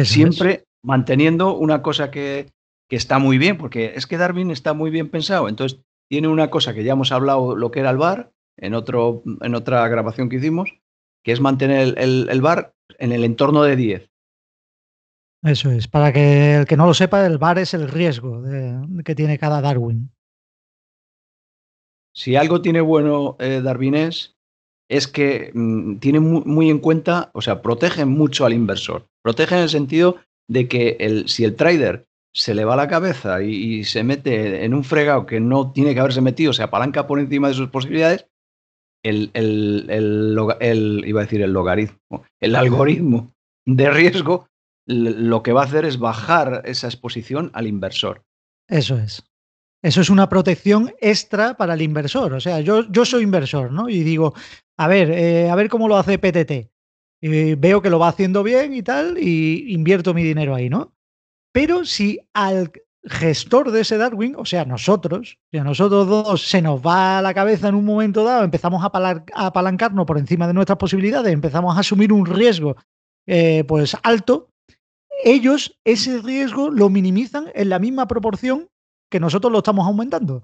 Siempre 0.04 0.66
manteniendo 0.84 1.56
una 1.56 1.82
cosa 1.82 2.12
que, 2.12 2.52
que 2.90 2.96
está 2.96 3.18
muy 3.18 3.38
bien, 3.38 3.58
porque 3.58 3.94
es 3.96 4.06
que 4.08 4.18
Darwin 4.18 4.52
está 4.52 4.74
muy 4.74 4.92
bien 4.92 5.10
pensado. 5.10 5.48
Entonces, 5.48 5.80
tiene 6.10 6.28
una 6.28 6.50
cosa 6.50 6.74
que 6.74 6.84
ya 6.84 6.94
hemos 6.94 7.12
hablado, 7.12 7.56
lo 7.56 7.72
que 7.72 7.80
era 7.80 7.90
el 7.90 7.98
bar, 7.98 8.32
en, 8.58 8.74
otro, 8.74 9.24
en 9.42 9.56
otra 9.56 9.88
grabación 9.88 10.30
que 10.30 10.38
hicimos, 10.38 10.70
que 11.24 11.32
es 11.32 11.42
mantener 11.42 11.96
el, 11.98 12.30
el, 12.30 12.42
bar 12.42 12.74
en 13.00 13.12
el 13.12 13.24
entorno 13.24 13.64
de 13.64 13.76
10. 13.76 14.10
Eso 15.44 15.72
es, 15.72 15.88
para 15.88 16.12
que 16.12 16.56
el 16.56 16.66
que 16.66 16.78
no 16.78 16.86
lo 16.86 16.94
sepa, 16.94 17.26
el 17.26 17.38
bar 17.38 17.60
es 17.60 17.74
el 17.74 17.88
riesgo 17.88 18.42
de, 18.42 19.04
que 19.04 19.16
tiene 19.16 19.38
cada 19.38 19.62
Darwin. 19.62 20.12
Si 22.16 22.36
algo 22.36 22.62
tiene 22.62 22.82
bueno 22.82 23.36
eh, 23.40 23.62
Darwinés, 23.62 24.38
es 24.90 25.08
que 25.08 25.52
mm, 25.54 25.98
tiene 25.98 26.20
muy, 26.20 26.44
muy, 26.46 26.70
en 26.70 26.80
cuenta, 26.80 27.30
o 27.34 27.42
sea, 27.42 27.62
protege 27.62 28.06
mucho 28.06 28.46
al 28.46 28.54
inversor. 28.54 29.08
Protege 29.22 29.56
en 29.56 29.62
el 29.62 29.70
sentido 29.70 30.18
de 30.48 30.68
que 30.68 30.98
el, 31.00 31.28
si 31.28 31.44
el 31.44 31.56
trader 31.56 32.05
se 32.36 32.54
le 32.54 32.66
va 32.66 32.76
la 32.76 32.90
cabeza 32.90 33.42
y, 33.42 33.86
se 33.86 34.04
mete 34.04 34.66
en 34.66 34.74
un 34.74 34.84
fregado 34.84 35.26
que 35.26 35.40
no 35.40 35.72
tiene 35.72 35.94
que 35.94 36.02
haberse 36.02 36.20
metido, 36.20 36.52
se 36.52 36.64
apalanca 36.64 37.08
por 37.08 37.20
encima 37.20 37.48
de 37.48 37.54
sus 37.54 37.70
posibilidades, 37.70 38.28
el, 39.04 39.32
el, 39.34 41.04
iba 41.06 41.22
a 41.22 41.24
decir 41.24 41.42
el 41.42 41.54
logaritmo, 41.54 42.26
el 42.42 42.56
algoritmo 42.56 43.34
de 43.66 43.90
riesgo 43.90 44.48
lo 44.86 45.44
que 45.44 45.54
va 45.54 45.62
a 45.62 45.66
hacer 45.66 45.86
es 45.86 45.98
bajar 45.98 46.62
esa 46.66 46.88
exposición 46.88 47.52
al 47.54 47.68
inversor. 47.68 48.24
Eso 48.68 48.98
es. 48.98 49.24
Eso 49.82 50.02
es 50.02 50.10
una 50.10 50.28
protección 50.28 50.94
extra 51.00 51.56
para 51.56 51.76
el 51.76 51.82
inversor. 51.82 52.34
O 52.34 52.40
sea, 52.40 52.60
yo, 52.60 52.90
yo 52.92 53.06
soy 53.06 53.24
inversor, 53.24 53.72
¿no? 53.72 53.88
Y 53.88 54.04
digo, 54.04 54.34
a 54.78 54.88
ver, 54.88 55.10
eh, 55.12 55.50
a 55.50 55.56
ver 55.56 55.70
cómo 55.70 55.88
lo 55.88 55.98
hace 55.98 56.20
PTT. 56.20 56.70
Veo 57.22 57.82
que 57.82 57.90
lo 57.90 57.98
va 57.98 58.10
haciendo 58.10 58.44
bien 58.44 58.74
y 58.74 58.84
tal, 58.84 59.18
y 59.18 59.74
invierto 59.74 60.14
mi 60.14 60.24
dinero 60.24 60.54
ahí, 60.54 60.70
¿no? 60.70 60.95
Pero 61.56 61.86
si 61.86 62.20
al 62.34 62.74
gestor 63.06 63.72
de 63.72 63.80
ese 63.80 63.98
Darwin, 63.98 64.36
o 64.36 64.44
sea, 64.44 64.66
nosotros, 64.66 65.40
si 65.50 65.58
a 65.58 65.64
nosotros 65.64 66.06
dos 66.06 66.42
se 66.42 66.62
nos 66.62 66.86
va 66.86 67.20
a 67.20 67.22
la 67.22 67.34
cabeza 67.34 67.70
en 67.70 67.76
un 67.76 67.86
momento 67.86 68.26
dado, 68.26 68.44
empezamos 68.44 68.84
a, 68.84 68.92
apalancarnos 69.34 70.06
por 70.06 70.18
encima 70.18 70.48
de 70.48 70.54
nuestras 70.54 70.78
posibilidades, 70.78 71.32
empezamos 71.32 71.78
a 71.78 71.80
asumir 71.80 72.12
un 72.12 72.26
riesgo 72.26 72.76
eh, 73.26 73.64
pues 73.66 73.96
alto, 74.04 74.50
ellos 75.24 75.80
ese 75.86 76.22
riesgo 76.22 76.70
lo 76.70 76.90
minimizan 76.90 77.46
en 77.56 77.70
la 77.70 77.80
misma 77.80 78.06
proporción 78.06 78.68
que 79.10 79.22
nosotros 79.22 79.50
lo 79.50 79.60
estamos 79.60 79.88
aumentando. 79.88 80.44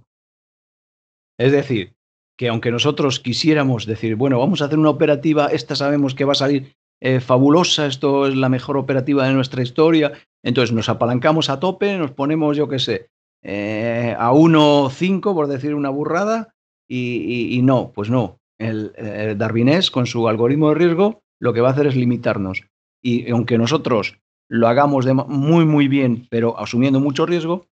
Es 1.38 1.52
decir, 1.52 1.94
que 2.38 2.48
aunque 2.48 2.72
nosotros 2.72 3.20
quisiéramos 3.20 3.86
decir, 3.86 4.16
bueno, 4.16 4.40
vamos 4.40 4.62
a 4.62 4.66
hacer 4.66 4.80
una 4.80 4.92
operativa, 4.92 5.48
esta 5.48 5.76
sabemos 5.76 6.16
que 6.16 6.24
va 6.24 6.32
a 6.32 6.36
salir 6.36 6.74
eh, 7.02 7.20
fabulosa, 7.20 7.88
esto 7.88 8.28
es 8.28 8.36
la 8.36 8.48
mejor 8.48 8.78
operativa 8.78 9.28
de 9.28 9.34
nuestra 9.34 9.64
historia, 9.64 10.12
entonces 10.44 10.74
nos 10.74 10.88
apalancamos 10.88 11.50
a 11.50 11.60
tope, 11.60 11.98
nos 11.98 12.12
ponemos, 12.12 12.56
yo 12.56 12.70
qué 12.70 12.80
sé, 12.80 13.10
eh, 13.44 14.16
a 14.18 14.32
1.5, 14.32 15.34
por 15.34 15.48
decir 15.48 15.74
una 15.74 15.90
burrada, 15.90 16.54
y, 16.88 17.62
no, 17.64 17.94
pues 17.96 18.10
no. 18.10 18.40
El, 18.60 18.92
el 18.98 19.38
Darwinés, 19.38 19.90
con 19.92 20.06
su 20.06 20.28
algoritmo 20.28 20.70
de 20.70 20.76
riesgo, 20.76 21.22
lo 21.40 21.54
que 21.54 21.62
va 21.62 21.70
a 21.70 21.72
hacer 21.72 21.88
es 21.88 21.96
limitarnos. 21.96 22.64
Y 23.02 23.32
aunque 23.32 23.58
nosotros 23.58 24.20
lo 24.50 24.68
hagamos 24.68 25.06
de 25.06 25.14
muy, 25.14 25.66
muy 25.66 25.88
bien, 25.88 26.28
pero 26.30 26.60
asumiendo 26.60 27.00
mucho 27.00 27.26
riesgo, 27.26 27.68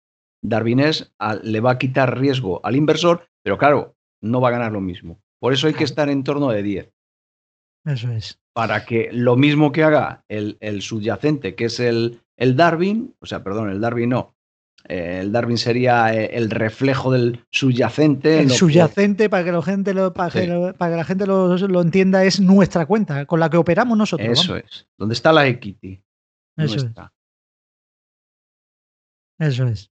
Darwinés 0.42 1.14
le 1.42 1.60
va 1.60 1.70
a 1.70 1.78
quitar 1.78 2.18
riesgo 2.18 2.60
al 2.64 2.76
inversor, 2.76 3.28
pero 3.42 3.56
claro, 3.56 3.94
no 4.20 4.40
va 4.40 4.48
a 4.48 4.52
ganar 4.52 4.72
lo 4.72 4.80
mismo. 4.80 5.20
Por 5.40 5.52
eso 5.52 5.68
hay 5.68 5.74
que 5.74 5.84
estar 5.84 6.10
en 6.10 6.24
torno 6.24 6.50
de 6.50 6.62
10. 6.62 6.92
Eso 7.84 8.10
es. 8.10 8.40
Para 8.52 8.84
que 8.84 9.10
lo 9.12 9.36
mismo 9.36 9.72
que 9.72 9.84
haga 9.84 10.24
el, 10.28 10.82
subyacente, 10.82 11.54
que 11.54 11.66
es 11.66 11.80
el, 11.80 12.20
el, 12.36 12.56
Darwin, 12.56 13.14
o 13.20 13.26
sea, 13.26 13.42
perdón, 13.42 13.70
el 13.70 13.80
Darwin 13.80 14.10
no, 14.10 14.34
eh, 14.88 15.20
el 15.22 15.32
Darwin 15.32 15.58
sería 15.58 16.14
eh, 16.14 16.30
el 16.34 16.50
reflejo 16.50 17.10
del 17.10 17.44
subyacente. 17.50 18.40
El 18.40 18.50
subyacente, 18.50 19.28
para 19.28 19.44
que 19.44 19.52
la 19.52 19.62
gente, 19.62 19.92
lo, 19.92 20.12
para 20.12 20.30
que, 20.30 20.46
la 20.46 21.04
gente 21.04 21.26
lo, 21.26 21.80
entienda, 21.80 22.24
es 22.24 22.40
nuestra 22.40 22.86
cuenta, 22.86 23.26
con 23.26 23.40
la 23.40 23.50
que 23.50 23.56
operamos 23.56 23.98
nosotros. 23.98 24.28
Eso 24.28 24.56
es, 24.56 24.86
donde 24.96 25.14
está 25.14 25.32
la 25.32 25.46
equity. 25.46 26.02
Eso 26.56 26.76
es. 26.76 26.86
Eso 29.38 29.66
es. 29.66 29.90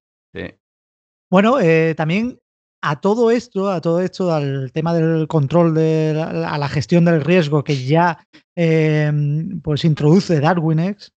Bueno, 1.29 1.59
eh, 1.59 1.95
también 1.95 2.39
a 2.85 2.99
todo 2.99 3.31
esto, 3.31 3.71
a 3.71 3.79
todo 3.79 4.01
esto, 4.01 4.33
al 4.33 4.71
tema 4.73 4.93
del 4.93 5.27
control 5.27 5.73
de 5.73 6.13
la, 6.13 6.53
a 6.53 6.57
la 6.57 6.67
gestión 6.67 7.05
del 7.05 7.21
riesgo 7.21 7.63
que 7.63 7.85
ya 7.85 8.27
em, 8.55 9.61
pues 9.61 9.85
introduce 9.85 10.41
DarwinX 10.41 11.13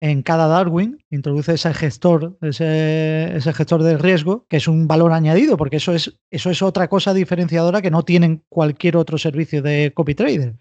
en 0.00 0.22
cada 0.22 0.46
Darwin, 0.46 1.02
introduce 1.10 1.54
ese 1.54 1.72
gestor, 1.74 2.36
ese, 2.40 3.36
ese, 3.36 3.52
gestor 3.52 3.82
de 3.82 3.98
riesgo, 3.98 4.44
que 4.48 4.58
es 4.58 4.68
un 4.68 4.86
valor 4.86 5.12
añadido, 5.12 5.56
porque 5.56 5.76
eso 5.76 5.92
es, 5.92 6.18
eso 6.30 6.50
es 6.50 6.62
otra 6.62 6.88
cosa 6.88 7.14
diferenciadora 7.14 7.82
que 7.82 7.90
no 7.90 8.04
tienen 8.04 8.44
cualquier 8.48 8.96
otro 8.96 9.18
servicio 9.18 9.62
de 9.62 9.92
copy 9.94 10.14
trader. 10.14 10.54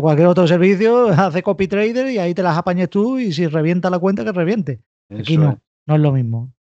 Cualquier 0.00 0.28
otro 0.28 0.46
servicio 0.46 1.08
hace 1.08 1.42
copy 1.42 1.68
trader 1.68 2.10
y 2.10 2.18
ahí 2.18 2.34
te 2.34 2.42
las 2.42 2.56
apañes 2.56 2.90
tú 2.90 3.18
y 3.18 3.32
si 3.32 3.46
revienta 3.46 3.90
la 3.90 3.98
cuenta, 3.98 4.24
que 4.24 4.32
reviente. 4.32 4.80
Aquí 5.08 5.36
no, 5.36 5.60
no 5.86 5.94
es 5.96 6.00
lo 6.00 6.12
mismo. 6.12 6.52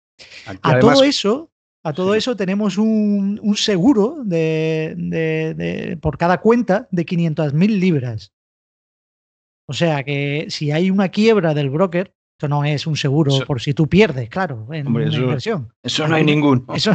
a 0.64 0.80
todo 0.80 1.04
eso, 1.04 1.51
a 1.84 1.94
todo 1.94 2.16
eso 2.16 2.36
tenemos 2.36 2.78
un, 2.78 3.40
un 3.42 3.56
seguro 3.56 4.18
de, 4.24 4.94
de, 4.98 5.54
de, 5.56 5.98
por 5.98 6.18
cada 6.18 6.40
cuenta 6.40 6.88
de 6.92 7.06
500.000 7.06 7.80
libras. 7.80 8.34
O 9.68 9.74
sea 9.74 10.04
que 10.04 10.48
si 10.50 10.72
hay 10.72 10.92
una 10.92 11.10
quiebra 11.10 11.54
del 11.54 11.70
broker, 11.70 12.14
esto 12.42 12.48
no 12.48 12.64
es 12.66 12.88
un 12.88 12.98
seguro 12.98 13.32
por 13.46 13.62
si 13.62 13.74
tú 13.74 13.88
pierdes, 13.88 14.28
claro, 14.28 14.68
en 14.72 14.88
una 14.88 15.06
inversión. 15.06 15.72
Eso 15.84 16.08
no 16.08 16.16
hay 16.16 16.24
ninguno. 16.24 16.66
Eso, 16.74 16.92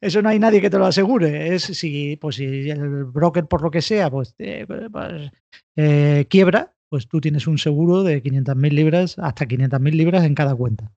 eso, 0.00 0.20
no 0.20 0.28
hay 0.28 0.38
nadie 0.38 0.60
que 0.60 0.68
te 0.68 0.78
lo 0.78 0.84
asegure. 0.84 1.54
Es 1.54 1.62
si, 1.62 2.16
pues 2.16 2.36
si 2.36 2.68
el 2.68 3.06
broker, 3.06 3.46
por 3.46 3.62
lo 3.62 3.70
que 3.70 3.80
sea, 3.80 4.10
pues, 4.10 4.34
eh, 4.38 4.66
pues 4.92 5.30
eh, 5.76 6.26
quiebra, 6.28 6.74
pues 6.90 7.08
tú 7.08 7.20
tienes 7.20 7.46
un 7.46 7.56
seguro 7.56 8.02
de 8.02 8.22
500.000 8.22 8.70
libras, 8.72 9.18
hasta 9.18 9.46
500.000 9.46 9.90
libras 9.92 10.24
en 10.24 10.34
cada 10.34 10.54
cuenta. 10.54 10.92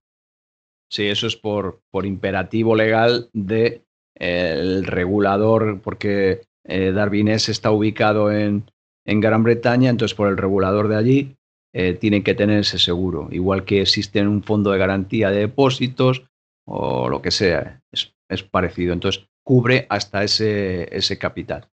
Sí, 0.93 1.07
eso 1.07 1.25
es 1.25 1.35
por, 1.35 1.81
por 1.89 2.05
imperativo 2.05 2.75
legal 2.75 3.27
del 3.33 3.81
de, 4.13 4.81
regulador, 4.83 5.81
porque 5.81 6.41
eh, 6.65 6.91
Darwinés 6.91 7.49
está 7.49 7.71
ubicado 7.71 8.31
en, 8.31 8.69
en 9.03 9.19
Gran 9.19 9.41
Bretaña, 9.41 9.89
entonces 9.89 10.15
por 10.15 10.29
el 10.29 10.37
regulador 10.37 10.89
de 10.89 10.95
allí 10.95 11.35
eh, 11.73 11.95
tienen 11.95 12.23
que 12.23 12.35
tener 12.35 12.59
ese 12.59 12.77
seguro, 12.77 13.27
igual 13.31 13.65
que 13.65 13.81
existe 13.81 14.21
un 14.21 14.43
fondo 14.43 14.69
de 14.69 14.77
garantía 14.77 15.31
de 15.31 15.39
depósitos 15.39 16.27
o 16.67 17.09
lo 17.09 17.23
que 17.23 17.31
sea, 17.31 17.81
es, 17.91 18.43
parecido. 18.43 18.93
Entonces, 18.93 19.25
cubre 19.43 19.87
hasta 19.89 20.23
ese, 20.23 20.95
ese 20.95 21.17
capital. 21.17 21.69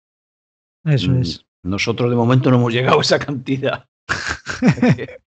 Eso 0.86 1.10
mm, 1.10 1.20
es. 1.20 1.44
Nosotros 1.62 2.08
de 2.08 2.16
momento 2.16 2.50
no 2.50 2.56
hemos 2.56 2.72
llegado 2.72 2.98
a 2.98 3.02
esa 3.02 3.18
cantidad. 3.18 3.84
que, 4.96 5.18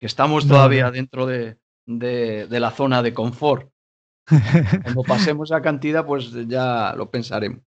estamos 0.00 0.46
todavía 0.46 0.90
dentro 0.90 1.24
de, 1.24 1.56
de, 1.86 2.46
la 2.48 2.70
zona 2.70 3.02
de 3.02 3.14
confort. 3.14 3.70
Cuando 4.82 5.02
pasemos 5.02 5.50
esa 5.50 5.60
cantidad, 5.60 6.06
pues 6.06 6.32
ya 6.46 6.94
lo 6.96 7.10
pensaremos. 7.10 7.60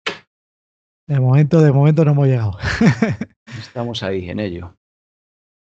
De 1.08 1.20
momento, 1.20 1.60
de 1.60 1.72
momento 1.72 2.04
no 2.04 2.12
hemos 2.12 2.26
llegado. 2.26 2.58
Estamos 3.58 4.02
ahí 4.02 4.28
en 4.28 4.40
ello. 4.40 4.76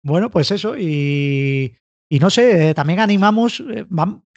Bueno, 0.03 0.31
pues 0.31 0.51
eso, 0.51 0.77
y, 0.79 1.77
no 2.11 2.31
sé, 2.31 2.71
eh, 2.71 2.75
también 2.75 3.01
animamos, 3.01 3.61
eh, 3.61 3.87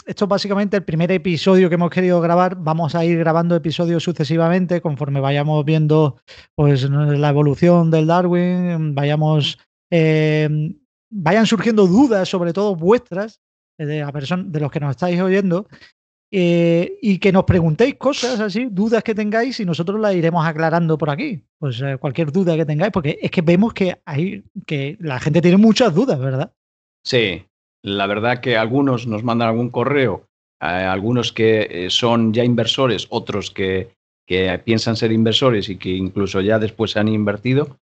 esto 0.06 0.26
es 0.26 0.30
básicamente 0.30 0.78
el 0.78 0.84
primer 0.84 1.12
episodio 1.12 1.70
que 1.70 1.76
hemos 1.76 1.90
querido 1.90 2.20
grabar, 2.20 2.56
vamos 2.58 2.96
a 2.96 3.06
ir 3.06 3.18
grabando 3.18 3.56
episodios 3.56 4.04
sucesivamente 4.04 4.82
conforme 4.82 5.22
vayamos 5.22 5.64
viendo 5.64 6.18
pues 6.56 6.84
la 6.90 7.30
evolución 7.30 7.92
del 7.92 8.08
Darwin, 8.08 8.94
vayamos, 8.94 9.58
eh, 9.90 10.50
vayan 11.10 11.46
surgiendo 11.46 11.88
dudas, 11.88 12.28
sobre 12.28 12.52
todo 12.52 12.76
vuestras, 12.76 13.42
de, 13.86 14.06
de 14.46 14.60
los 14.60 14.72
que 14.72 14.80
nos 14.80 14.92
estáis 14.92 15.20
oyendo, 15.22 15.68
eh, 16.36 16.98
y 17.00 17.20
que 17.20 17.32
nos 17.32 17.44
preguntéis 17.44 17.94
cosas 17.94 18.40
así, 18.40 18.68
dudas 18.72 19.04
que 19.04 19.14
tengáis 19.14 19.60
y 19.60 19.66
nosotros 19.66 20.00
las 20.00 20.16
iremos 20.16 20.44
aclarando 20.44 20.98
por 20.98 21.12
aquí. 21.12 21.44
Pues 21.60 21.80
eh, 21.80 21.98
cualquier 22.00 22.32
duda 22.32 22.56
que 22.56 22.66
tengáis, 22.66 22.92
porque 22.92 23.20
es 23.22 23.30
que 23.30 23.44
vemos 23.44 23.72
que 23.72 24.00
hay 24.04 24.44
que 24.66 24.98
la 25.00 25.20
gente 25.20 25.42
tiene 25.42 25.58
muchas 25.58 25.94
dudas, 25.94 26.20
¿verdad? 26.20 26.52
Sí, 27.06 27.46
la 27.84 28.08
verdad 28.08 28.40
que 28.40 28.58
algunos 28.58 29.06
nos 29.06 29.24
mandan 29.24 29.50
algún 29.50 29.70
correo, 29.70 30.26
eh, 30.60 30.66
algunos 30.66 31.34
que 31.34 31.86
son 31.92 32.34
ya 32.34 32.44
inversores, 32.44 33.06
otros 33.12 33.52
que, 33.52 33.92
que, 34.26 34.60
piensan 34.66 34.96
ser 34.96 35.12
inversores 35.12 35.70
y 35.70 35.78
que 35.78 35.90
incluso 35.90 36.42
ya 36.42 36.58
después 36.58 36.90
se 36.90 37.00
han 37.00 37.10
invertido 37.10 37.78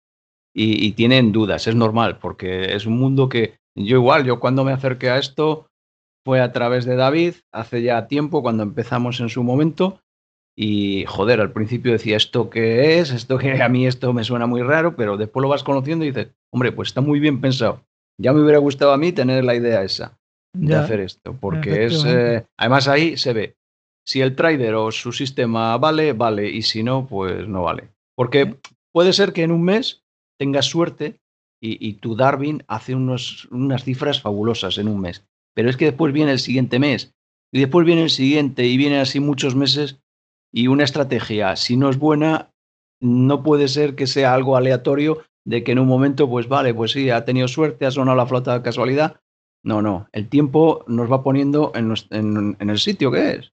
y, 0.56 0.88
y 0.88 0.94
tienen 0.94 1.32
dudas. 1.32 1.68
Es 1.68 1.76
normal, 1.76 2.18
porque 2.18 2.74
es 2.74 2.88
un 2.88 2.98
mundo 2.98 3.30
que 3.30 3.60
yo 3.76 3.98
igual, 3.98 4.26
yo 4.26 4.40
cuando 4.40 4.64
me 4.64 4.72
acerqué 4.72 5.12
a 5.12 5.20
esto 5.20 5.69
fue 6.30 6.42
a 6.42 6.52
través 6.52 6.86
de 6.86 6.96
David 6.96 7.34
hace 7.52 7.82
ya 7.82 8.06
tiempo, 8.06 8.44
cuando 8.44 8.62
empezamos 8.62 9.20
en 9.20 9.30
su 9.30 9.42
momento. 9.42 10.00
Y 10.56 11.04
joder, 11.08 11.42
al 11.42 11.54
principio 11.54 11.92
decía 11.92 12.18
esto 12.18 12.52
qué 12.52 13.00
es, 13.00 13.10
esto 13.10 13.40
que 13.40 13.64
a 13.64 13.68
mí 13.68 13.88
esto 13.88 14.14
me 14.14 14.24
suena 14.24 14.46
muy 14.46 14.62
raro, 14.62 14.96
pero 14.96 15.18
después 15.18 15.42
lo 15.42 15.50
vas 15.50 15.64
conociendo 15.64 16.06
y 16.06 16.10
dices, 16.10 16.28
hombre, 16.54 16.72
pues 16.72 16.90
está 16.90 17.02
muy 17.02 17.20
bien 17.20 17.42
pensado. 17.42 17.84
Ya 18.22 18.32
me 18.32 18.42
hubiera 18.42 18.60
gustado 18.60 18.94
a 18.94 18.98
mí 19.00 19.12
tener 19.12 19.44
la 19.44 19.56
idea 19.56 19.82
esa 19.82 20.20
de 20.56 20.76
hacer 20.76 21.00
esto, 21.00 21.36
porque 21.36 21.86
es, 21.86 22.06
eh, 22.06 22.46
además 22.60 22.88
ahí 22.88 23.18
se 23.18 23.34
ve 23.34 23.56
si 24.06 24.22
el 24.22 24.36
trader 24.36 24.76
o 24.76 24.92
su 24.92 25.12
sistema 25.12 25.76
vale, 25.78 26.14
vale, 26.14 26.48
y 26.48 26.62
si 26.62 26.84
no, 26.84 27.08
pues 27.08 27.48
no 27.48 27.64
vale. 27.64 27.90
Porque 28.16 28.56
puede 28.94 29.14
ser 29.14 29.34
que 29.34 29.42
en 29.42 29.52
un 29.52 29.64
mes 29.64 30.04
tengas 30.40 30.68
suerte 30.68 31.22
y, 31.60 31.84
y 31.84 31.94
tu 31.94 32.16
Darwin 32.16 32.64
hace 32.68 32.94
unos, 32.94 33.48
unas 33.50 33.84
cifras 33.84 34.22
fabulosas 34.22 34.78
en 34.78 34.90
un 34.90 35.02
mes 35.02 35.26
pero 35.60 35.70
es 35.70 35.76
que 35.76 35.84
después 35.84 36.14
viene 36.14 36.32
el 36.32 36.40
siguiente 36.40 36.80
mes 36.80 37.14
y 37.52 37.60
después 37.60 37.86
viene 37.86 38.04
el 38.04 38.10
siguiente 38.10 38.66
y 38.66 38.78
vienen 38.78 39.02
así 39.02 39.20
muchos 39.20 39.56
meses 39.56 40.00
y 40.54 40.68
una 40.68 40.86
estrategia, 40.86 41.58
si 41.58 41.76
no 41.76 41.90
es 41.90 42.00
buena, 42.00 42.54
no 43.02 43.44
puede 43.44 43.68
ser 43.68 43.96
que 43.96 44.08
sea 44.08 44.34
algo 44.34 44.56
aleatorio 44.56 45.22
de 45.46 45.66
que 45.66 45.74
en 45.74 45.80
un 45.80 45.88
momento, 45.90 46.30
pues 46.30 46.48
vale, 46.48 46.74
pues 46.74 46.94
sí, 46.94 47.10
ha 47.10 47.26
tenido 47.26 47.50
suerte, 47.50 47.86
ha 47.86 47.92
sonado 47.92 48.16
la 48.16 48.26
flota 48.26 48.54
de 48.54 48.62
casualidad. 48.62 49.20
No, 49.62 49.82
no, 49.82 50.08
el 50.14 50.30
tiempo 50.30 50.86
nos 50.88 51.12
va 51.12 51.24
poniendo 51.24 51.74
en, 51.76 51.94
en, 52.12 52.70
el 52.70 52.80
sitio 52.80 53.12
que 53.12 53.32
es. 53.32 53.52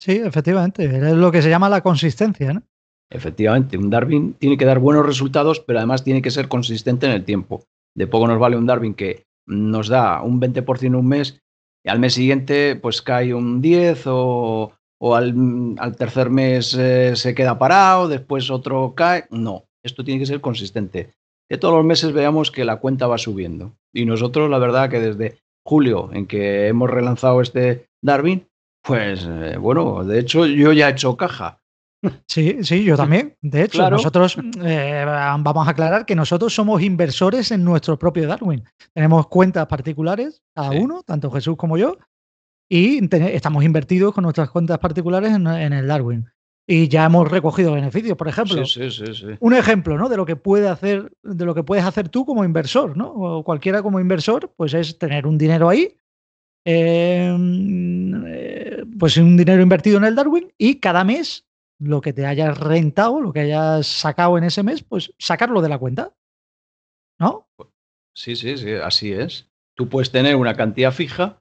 Sí, 0.00 0.12
efectivamente, 0.12 0.84
es 0.84 1.16
lo 1.16 1.32
que 1.32 1.42
se 1.42 1.50
llama 1.50 1.68
la 1.68 1.80
consistencia, 1.80 2.52
¿no? 2.52 2.62
Efectivamente, 3.10 3.76
un 3.76 3.90
Darwin 3.90 4.34
tiene 4.34 4.56
que 4.56 4.64
dar 4.64 4.78
buenos 4.78 5.04
resultados, 5.04 5.58
pero 5.58 5.80
además 5.80 6.04
tiene 6.04 6.22
que 6.22 6.30
ser 6.30 6.46
consistente 6.46 7.06
en 7.06 7.12
el 7.14 7.24
tiempo. 7.24 7.64
De 7.96 8.06
poco 8.06 8.28
nos 8.28 8.38
vale 8.38 8.56
un 8.56 8.66
Darwin 8.66 8.94
que 8.94 9.24
nos 9.48 9.88
da 9.88 10.22
un 10.22 10.40
20% 10.40 10.96
un 10.96 11.08
mes 11.08 11.40
y 11.84 11.88
al 11.88 11.98
mes 11.98 12.14
siguiente 12.14 12.76
pues 12.76 13.02
cae 13.02 13.34
un 13.34 13.60
10 13.60 14.06
o, 14.06 14.72
o 15.00 15.14
al, 15.14 15.34
al 15.78 15.96
tercer 15.96 16.30
mes 16.30 16.74
eh, 16.74 17.16
se 17.16 17.34
queda 17.34 17.58
parado, 17.58 18.08
después 18.08 18.50
otro 18.50 18.94
cae. 18.94 19.26
No, 19.30 19.64
esto 19.82 20.04
tiene 20.04 20.20
que 20.20 20.26
ser 20.26 20.40
consistente. 20.40 21.10
Que 21.48 21.56
todos 21.56 21.74
los 21.74 21.84
meses 21.84 22.12
veamos 22.12 22.50
que 22.50 22.64
la 22.64 22.76
cuenta 22.76 23.06
va 23.06 23.16
subiendo. 23.16 23.76
Y 23.92 24.04
nosotros, 24.04 24.50
la 24.50 24.58
verdad, 24.58 24.90
que 24.90 25.00
desde 25.00 25.38
julio, 25.64 26.10
en 26.12 26.26
que 26.26 26.68
hemos 26.68 26.90
relanzado 26.90 27.40
este 27.40 27.88
Darwin, 28.02 28.46
pues 28.82 29.26
eh, 29.28 29.56
bueno, 29.58 30.04
de 30.04 30.18
hecho 30.18 30.46
yo 30.46 30.72
ya 30.72 30.88
he 30.88 30.92
hecho 30.92 31.16
caja. 31.16 31.60
Sí, 32.26 32.58
sí, 32.62 32.84
yo 32.84 32.96
también. 32.96 33.36
De 33.42 33.64
hecho, 33.64 33.78
Claro. 33.78 33.96
nosotros 33.96 34.36
eh, 34.62 35.04
vamos 35.06 35.66
a 35.66 35.70
aclarar 35.70 36.06
que 36.06 36.14
nosotros 36.14 36.54
somos 36.54 36.80
inversores 36.82 37.50
en 37.50 37.64
nuestro 37.64 37.98
propio 37.98 38.28
Darwin. 38.28 38.62
Tenemos 38.94 39.26
cuentas 39.26 39.66
particulares, 39.66 40.42
cada 40.54 40.70
Sí. 40.72 40.78
uno, 40.78 41.02
tanto 41.04 41.30
Jesús 41.30 41.56
como 41.56 41.76
yo, 41.76 41.96
y 42.70 43.00
estamos 43.32 43.64
invertidos 43.64 44.14
con 44.14 44.22
nuestras 44.22 44.50
cuentas 44.50 44.78
particulares 44.78 45.32
en, 45.34 45.46
en 45.46 45.72
el 45.72 45.86
Darwin. 45.88 46.26
Y 46.70 46.86
ya 46.88 47.06
hemos 47.06 47.28
recogido 47.30 47.72
beneficios. 47.72 48.16
Por 48.16 48.28
ejemplo, 48.28 48.64
Sí, 48.66 48.90
sí, 48.90 49.06
sí, 49.06 49.14
sí. 49.14 49.26
un 49.40 49.54
ejemplo 49.54 49.96
¿no? 49.96 50.08
de 50.10 50.18
lo 50.18 50.26
que 50.26 50.36
puede 50.36 50.68
hacer, 50.68 51.10
de 51.22 51.44
lo 51.46 51.54
que 51.54 51.64
puedes 51.64 51.84
hacer 51.84 52.10
tú 52.10 52.26
como 52.26 52.44
inversor, 52.44 52.94
¿no? 52.96 53.08
O 53.08 53.42
cualquiera 53.42 53.82
como 53.82 53.98
inversor, 54.00 54.52
pues 54.54 54.74
es 54.74 54.98
tener 54.98 55.26
un 55.26 55.38
dinero 55.38 55.68
ahí, 55.70 55.96
eh, 56.66 57.34
eh, 58.26 58.84
pues 58.98 59.16
un 59.16 59.36
dinero 59.36 59.62
invertido 59.62 59.96
en 59.96 60.04
el 60.04 60.14
Darwin, 60.14 60.52
y 60.58 60.74
cada 60.76 61.04
mes 61.04 61.46
lo 61.78 62.00
que 62.00 62.12
te 62.12 62.26
hayas 62.26 62.58
rentado, 62.58 63.20
lo 63.20 63.32
que 63.32 63.40
hayas 63.40 63.86
sacado 63.86 64.36
en 64.38 64.44
ese 64.44 64.62
mes, 64.62 64.82
pues 64.82 65.14
sacarlo 65.18 65.62
de 65.62 65.68
la 65.68 65.78
cuenta. 65.78 66.14
¿No? 67.18 67.48
Sí, 68.14 68.36
sí, 68.36 68.56
sí, 68.56 68.72
así 68.72 69.12
es. 69.12 69.50
Tú 69.76 69.88
puedes 69.88 70.10
tener 70.10 70.36
una 70.36 70.54
cantidad 70.54 70.92
fija. 70.92 71.40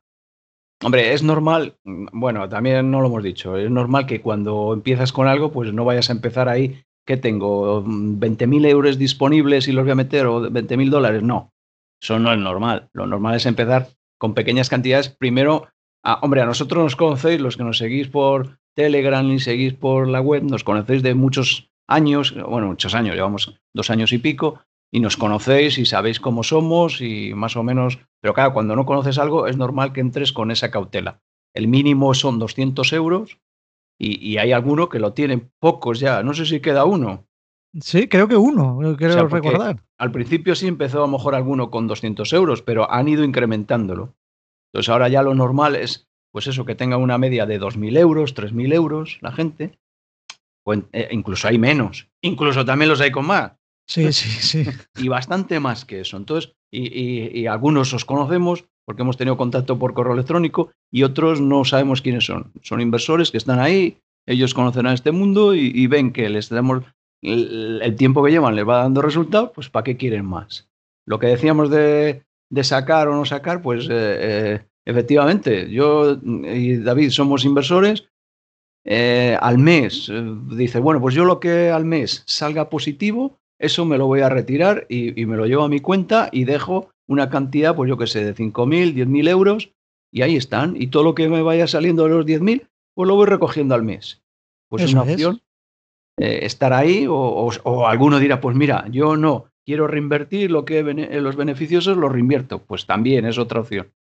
Hombre, 0.84 1.14
es 1.14 1.24
normal, 1.24 1.78
mm, 1.84 2.08
bueno, 2.12 2.48
también 2.50 2.92
no 2.92 3.02
lo 3.02 3.08
hemos 3.08 3.24
dicho, 3.24 3.58
es 3.58 3.70
normal 3.72 4.06
que 4.06 4.22
cuando 4.22 4.74
empiezas 4.74 5.12
con 5.12 5.28
algo, 5.28 5.52
pues 5.52 5.74
no 5.74 5.86
vayas 5.86 6.10
a 6.10 6.14
empezar 6.14 6.50
ahí, 6.50 6.84
que 7.08 7.18
tengo 7.18 7.82
Mm, 7.82 8.20
20.000 8.20 8.66
euros 8.66 9.00
disponibles 9.00 9.68
y 9.68 9.72
los 9.72 9.86
voy 9.86 9.94
a 9.94 9.96
meter, 9.96 10.28
o 10.28 10.52
20.000 10.52 10.90
dólares. 10.92 11.24
No, 11.24 11.54
eso 12.02 12.20
no 12.20 12.32
es 12.32 12.40
normal. 12.40 12.90
Lo 12.94 13.08
normal 13.08 13.36
es 13.36 13.46
empezar 13.46 13.88
con 14.20 14.34
pequeñas 14.34 14.70
cantidades. 14.70 15.10
Primero, 15.10 15.68
hombre, 16.22 16.42
a 16.42 16.46
nosotros 16.46 16.84
nos 16.84 16.96
conocéis, 16.96 17.42
los 17.42 17.58
que 17.58 17.64
nos 17.64 17.78
seguís 17.78 18.08
por 18.08 18.60
Telegram 18.78 19.26
y 19.32 19.40
seguís 19.40 19.74
por 19.74 20.08
la 20.08 20.22
web, 20.22 20.44
nos 20.44 20.64
conocéis 20.64 21.02
de 21.02 21.16
muchos 21.16 21.72
años, 21.90 22.36
bueno, 22.48 22.68
muchos 22.68 22.94
años, 22.94 23.16
llevamos 23.16 23.60
dos 23.74 23.90
años 23.90 24.14
y 24.14 24.20
pico, 24.20 24.60
y 24.94 25.00
nos 25.00 25.18
conocéis 25.18 25.80
y 25.80 25.86
sabéis 25.88 26.20
cómo 26.20 26.44
somos 26.44 27.02
y 27.02 27.34
más 27.34 27.56
o 27.58 27.64
menos, 27.64 27.98
pero 28.22 28.36
claro, 28.36 28.54
cuando 28.54 28.76
no 28.76 28.86
conoces 28.86 29.18
algo 29.18 29.48
es 29.48 29.58
normal 29.58 29.94
que 29.94 30.02
entres 30.02 30.32
con 30.32 30.52
esa 30.52 30.70
cautela. 30.70 31.22
El 31.56 31.68
mínimo 31.68 32.14
son 32.14 32.38
200 32.38 32.94
euros 32.94 33.40
y, 34.00 34.24
y 34.24 34.38
hay 34.38 34.52
alguno 34.52 34.90
que 34.90 35.00
lo 35.00 35.14
tienen, 35.14 35.52
pocos 35.60 36.00
ya, 36.00 36.22
no 36.22 36.36
sé 36.36 36.46
si 36.46 36.60
queda 36.60 36.86
uno. 36.86 37.26
Sí, 37.82 38.08
creo 38.08 38.28
que 38.28 38.38
uno, 38.38 38.78
creo 38.96 39.14
sea, 39.14 39.28
porque- 39.28 39.50
recordar. 39.50 39.84
Al 39.98 40.12
principio 40.12 40.54
sí 40.56 40.68
empezó 40.68 41.00
a 41.00 41.08
lo 41.08 41.08
mejor 41.08 41.34
alguno 41.34 41.72
con 41.72 41.88
200 41.88 42.32
euros, 42.34 42.62
pero 42.62 42.90
han 42.92 43.08
ido 43.08 43.24
incrementándolo. 43.24 44.16
Entonces 44.72 44.90
ahora 44.90 45.10
ya 45.10 45.24
lo 45.24 45.34
normal 45.34 45.76
es, 45.76 46.08
pues 46.38 46.46
eso, 46.46 46.66
que 46.66 46.76
tenga 46.76 46.98
una 46.98 47.18
media 47.18 47.48
de 47.48 47.58
2.000 47.58 47.98
euros, 47.98 48.36
3.000 48.36 48.72
euros 48.72 49.18
la 49.22 49.32
gente, 49.32 49.80
o 50.64 50.72
en- 50.76 50.86
eh, 50.94 51.08
incluso 51.10 51.48
hay 51.48 51.58
menos, 51.58 52.10
incluso 52.22 52.64
también 52.64 52.90
los 52.90 53.02
hay 53.02 53.10
con 53.10 53.26
más. 53.26 53.54
Sí, 53.90 54.14
sí, 54.14 54.30
sí. 54.30 54.70
y 54.98 55.08
bastante 55.08 55.60
más 55.60 55.84
que 55.84 56.02
eso. 56.02 56.16
Entonces, 56.16 56.54
y, 56.72 56.82
y- 56.94 57.40
y 57.40 57.48
algunos 57.48 57.92
os 57.96 58.06
conocemos 58.06 58.66
porque 58.86 59.02
hemos 59.02 59.18
tenido 59.18 59.36
contacto 59.36 59.80
por 59.80 59.96
correo 59.96 60.14
electrónico 60.14 60.70
y 60.92 61.02
otros 61.02 61.42
no 61.42 61.66
sabemos 61.66 62.04
quiénes 62.04 62.26
son. 62.28 62.52
Son 62.62 62.82
inversores 62.82 63.32
que 63.32 63.40
están 63.40 63.60
ahí, 63.60 63.98
ellos 64.28 64.54
conocerán 64.54 64.94
este 64.94 65.12
mundo 65.12 65.56
y, 65.56 65.72
y 65.74 65.88
ven 65.88 66.14
que 66.14 66.30
les 66.30 66.50
damos 66.50 66.84
el, 67.24 67.80
el 67.82 67.96
tiempo 67.96 68.24
que 68.24 68.30
llevan, 68.30 68.56
les 68.56 68.68
va 68.68 68.84
dando 68.84 69.02
resultados, 69.02 69.50
pues 69.56 69.72
¿para 69.72 69.86
qué 69.86 69.98
quieren 69.98 70.26
más? 70.26 70.70
Lo 71.08 71.18
que 71.18 71.26
decíamos 71.28 71.72
de, 71.72 72.22
de 72.52 72.64
sacar 72.64 73.08
o 73.08 73.16
no 73.16 73.26
sacar, 73.26 73.64
pues 73.64 73.86
eh, 73.90 73.90
eh, 74.20 74.62
efectivamente, 74.90 75.70
yo 75.70 76.18
y 76.24 76.78
David 76.78 77.10
somos 77.12 77.46
inversores. 77.46 78.08
eh, 78.90 79.38
al 79.42 79.58
mes, 79.58 80.08
eh, 80.10 80.24
dice, 80.56 80.80
bueno, 80.80 81.02
pues 81.02 81.14
yo 81.14 81.26
lo 81.26 81.40
que 81.42 81.70
al 81.72 81.84
mes 81.84 82.24
salga 82.26 82.70
positivo, 82.70 83.38
eso 83.60 83.84
me 83.86 83.98
lo 83.98 84.06
voy 84.08 84.22
a 84.22 84.30
retirar 84.30 84.86
y, 84.88 85.20
y 85.20 85.26
me 85.26 85.36
lo 85.36 85.46
llevo 85.46 85.64
a 85.64 85.70
mi 85.70 85.82
cuenta 85.82 86.30
y 86.32 86.46
dejo 86.46 86.90
una 87.08 87.30
cantidad, 87.30 87.76
pues 87.76 87.90
yo 87.90 87.98
qué 87.98 88.08
sé, 88.08 88.24
de 88.24 88.34
5.000, 88.34 88.94
10.000 88.94 89.28
euros 89.28 89.72
y 90.14 90.22
ahí 90.22 90.38
están. 90.38 90.76
Y 90.82 90.88
todo 90.88 91.04
lo 91.04 91.16
que 91.16 91.28
me 91.28 91.42
vaya 91.42 91.68
saliendo 91.68 92.04
de 92.04 92.10
los 92.12 92.26
10.000, 92.26 92.68
pues 92.96 93.08
lo 93.10 93.16
voy 93.16 93.26
recogiendo 93.26 93.76
al 93.76 93.84
mes. 93.84 94.22
Pues 94.70 94.84
es 94.84 94.94
una 94.94 95.02
opción 95.14 95.42
eh, 96.20 96.40
estar 96.44 96.72
ahí 96.74 97.08
o, 97.08 97.14
o- 97.16 97.52
o 97.64 97.88
alguno 97.88 98.20
dirá, 98.20 98.40
pues 98.40 98.56
mira, 98.56 98.86
yo 98.90 99.18
no, 99.18 99.48
quiero 99.66 99.88
reinvertir 99.88 100.50
lo 100.50 100.64
que 100.66 100.82
bene- 100.84 101.20
los 101.22 101.36
beneficiosos 101.36 101.98
los 101.98 102.12
reinvierto. 102.12 102.60
Pues 102.60 102.86
también 102.86 103.26
es 103.26 103.38
otra 103.38 103.60
opción. 103.62 103.92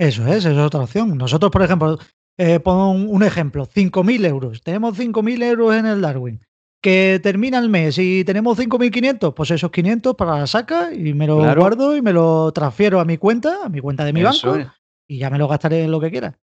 Eso 0.00 0.26
es, 0.26 0.38
eso 0.44 0.50
es 0.50 0.58
otra 0.58 0.80
opción. 0.80 1.16
Nosotros, 1.18 1.50
por 1.50 1.62
ejemplo, 1.62 1.98
eh, 2.38 2.58
pongo 2.58 2.90
un, 2.92 3.22
ejemplo, 3.22 3.66
5.000 3.66 4.24
euros. 4.24 4.62
Tenemos 4.62 4.96
5.000 4.98 5.42
euros 5.42 5.74
en 5.74 5.84
el 5.84 6.00
Darwin. 6.00 6.40
Que 6.82 7.20
termina 7.22 7.58
el 7.58 7.68
mes 7.68 7.98
y 7.98 8.24
tenemos 8.24 8.58
5.500, 8.58 9.34
pues 9.34 9.50
esos 9.50 9.70
500 9.70 10.14
para 10.16 10.38
la 10.38 10.46
saca 10.46 10.94
y 10.94 11.12
me 11.12 11.26
lo 11.26 11.38
Claro. 11.40 11.60
guardo 11.60 11.94
y 11.94 12.00
me 12.00 12.14
lo 12.14 12.50
transfiero 12.52 12.98
a 13.00 13.04
mi 13.04 13.18
cuenta, 13.18 13.66
a 13.66 13.68
mi 13.68 13.80
cuenta 13.80 14.06
de 14.06 14.14
mi 14.14 14.22
Eso 14.22 14.52
banco 14.52 14.60
es. 14.60 14.68
y 15.06 15.18
ya 15.18 15.28
me 15.28 15.36
lo 15.36 15.46
gastaré 15.46 15.84
en 15.84 15.90
lo 15.90 16.00
que 16.00 16.10
quiera. 16.10 16.38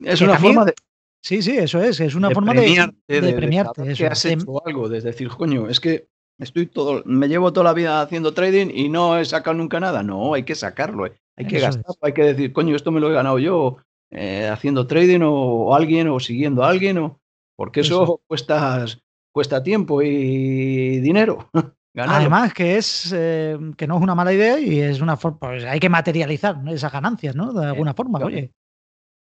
Es 0.00 0.18
Que 0.20 0.24
una 0.24 0.32
también 0.34 0.54
forma 0.54 0.64
de, 0.64 0.74
Sí, 1.22 1.42
sí, 1.42 1.56
eso 1.58 1.82
es, 1.82 2.00
es 2.00 2.14
una 2.14 2.28
de 2.28 2.34
forma 2.34 2.52
premiarte, 2.52 2.96
de, 3.08 3.20
de 3.20 3.26
de- 3.28 3.32
premiarte. 3.34 3.82
eso, 3.90 3.98
que 3.98 4.06
has 4.06 4.24
hecho 4.24 4.66
algo, 4.66 4.88
de 4.88 5.00
decir, 5.02 5.28
coño, 5.28 5.68
es 5.68 5.80
que 5.80 6.06
estoy 6.38 6.66
todo, 6.66 7.02
me 7.04 7.28
llevo 7.28 7.52
toda 7.52 7.64
la 7.64 7.72
vida 7.74 8.00
haciendo 8.00 8.32
trading 8.32 8.68
y 8.74 8.88
no 8.88 9.18
he 9.18 9.24
sacado 9.26 9.54
nunca 9.56 9.80
nada. 9.80 10.02
No, 10.02 10.32
hay 10.34 10.44
que 10.44 10.54
sacarlo, 10.54 11.06
eh, 11.06 11.12
hay 11.36 11.46
que 11.46 11.56
Eso 11.56 11.66
gastarlo, 11.66 11.98
hay 12.02 12.12
que 12.12 12.22
decir, 12.22 12.52
coño, 12.52 12.76
esto 12.76 12.90
me 12.92 13.00
lo 13.00 13.10
he 13.10 13.14
ganado 13.14 13.38
yo 13.38 13.78
eh, 14.10 14.48
haciendo 14.48 14.86
trading 14.86 15.20
o, 15.22 15.32
o 15.66 15.74
alguien 15.74 16.08
o 16.08 16.20
siguiendo 16.20 16.62
a 16.64 16.68
alguien, 16.70 16.98
o, 16.98 17.20
porque 17.56 17.80
eso, 17.80 18.04
Eso. 18.04 18.20
cuesta, 18.26 18.84
cuesta 19.32 19.62
tiempo 19.62 20.02
y 20.02 21.00
dinero. 21.00 21.48
ganarlo. 21.94 22.20
Además 22.20 22.52
que 22.54 22.76
es 22.76 23.12
eh, 23.16 23.56
que 23.76 23.86
no 23.86 23.96
es 23.96 24.02
una 24.02 24.14
mala 24.14 24.32
idea 24.32 24.58
y 24.58 24.80
es 24.80 25.00
una 25.00 25.16
forma, 25.16 25.38
pues 25.38 25.64
hay 25.64 25.78
que 25.80 25.88
materializar 25.88 26.56
esas 26.68 26.92
ganancias, 26.92 27.34
¿no? 27.36 27.52
De 27.52 27.66
alguna 27.66 27.94
forma, 27.94 28.18
claro. 28.18 28.34
oye. 28.34 28.52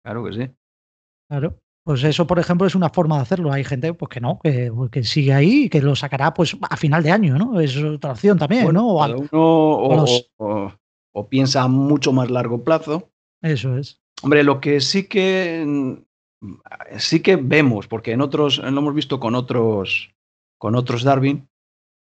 Claro 0.04 0.24
que 0.24 0.34
sí. 0.34 0.50
Claro. 1.30 1.60
Pues 1.84 2.04
eso, 2.04 2.28
por 2.28 2.38
ejemplo, 2.38 2.68
es 2.68 2.76
una 2.76 2.90
forma 2.90 3.16
de 3.16 3.22
hacerlo. 3.22 3.52
Hay 3.52 3.64
gente 3.64 3.94
pues 3.94 4.10
que 4.10 4.20
no, 4.20 4.40
que, 4.44 4.70
que 4.92 5.04
sigue 5.06 5.34
ahí 5.34 5.64
y 5.66 5.70
que 5.70 5.82
lo 5.82 5.96
sacará 5.96 6.34
pues 6.34 6.58
a 6.70 6.76
final 6.76 7.02
de 7.02 7.12
año, 7.12 7.38
¿no? 7.38 7.60
Es 7.62 7.78
otra 7.78 8.12
opción 8.12 8.38
también, 8.38 8.66
Bueno, 8.66 8.82
¿no? 8.82 8.88
O 8.90 9.04
al- 9.04 9.16
uno 9.16 9.30
o, 9.32 9.94
a 9.94 9.96
los- 9.96 10.30
o- 10.38 10.72
o 11.18 11.28
piensa 11.28 11.64
a 11.64 11.68
mucho 11.68 12.14
más 12.14 12.30
largo 12.30 12.64
plazo. 12.64 13.10
Eso 13.42 13.76
es. 13.78 14.00
Hombre, 14.22 14.44
lo 14.44 14.62
que 14.62 14.80
sí 14.82 15.08
que 15.08 15.64
mm, 15.66 15.94
sí 16.98 17.22
que 17.22 17.36
vemos, 17.36 17.88
porque 17.88 18.12
en 18.12 18.22
otros 18.22 18.60
lo 18.60 18.68
hemos 18.68 18.94
visto 18.94 19.20
con 19.20 19.34
otros 19.34 20.14
con 20.60 20.76
otros 20.76 21.04
Darwin, 21.04 21.48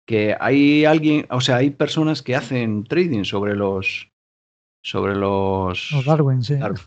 que 0.05 0.35
hay 0.39 0.85
alguien, 0.85 1.25
o 1.29 1.41
sea, 1.41 1.57
hay 1.57 1.71
personas 1.71 2.21
que 2.21 2.35
hacen 2.35 2.83
trading 2.83 3.23
sobre 3.23 3.55
los 3.55 4.11
sobre 4.83 5.15
los, 5.15 5.91
Los 5.91 6.05
Darwin, 6.05 6.43
sí. 6.43 6.55
Darwin. 6.55 6.83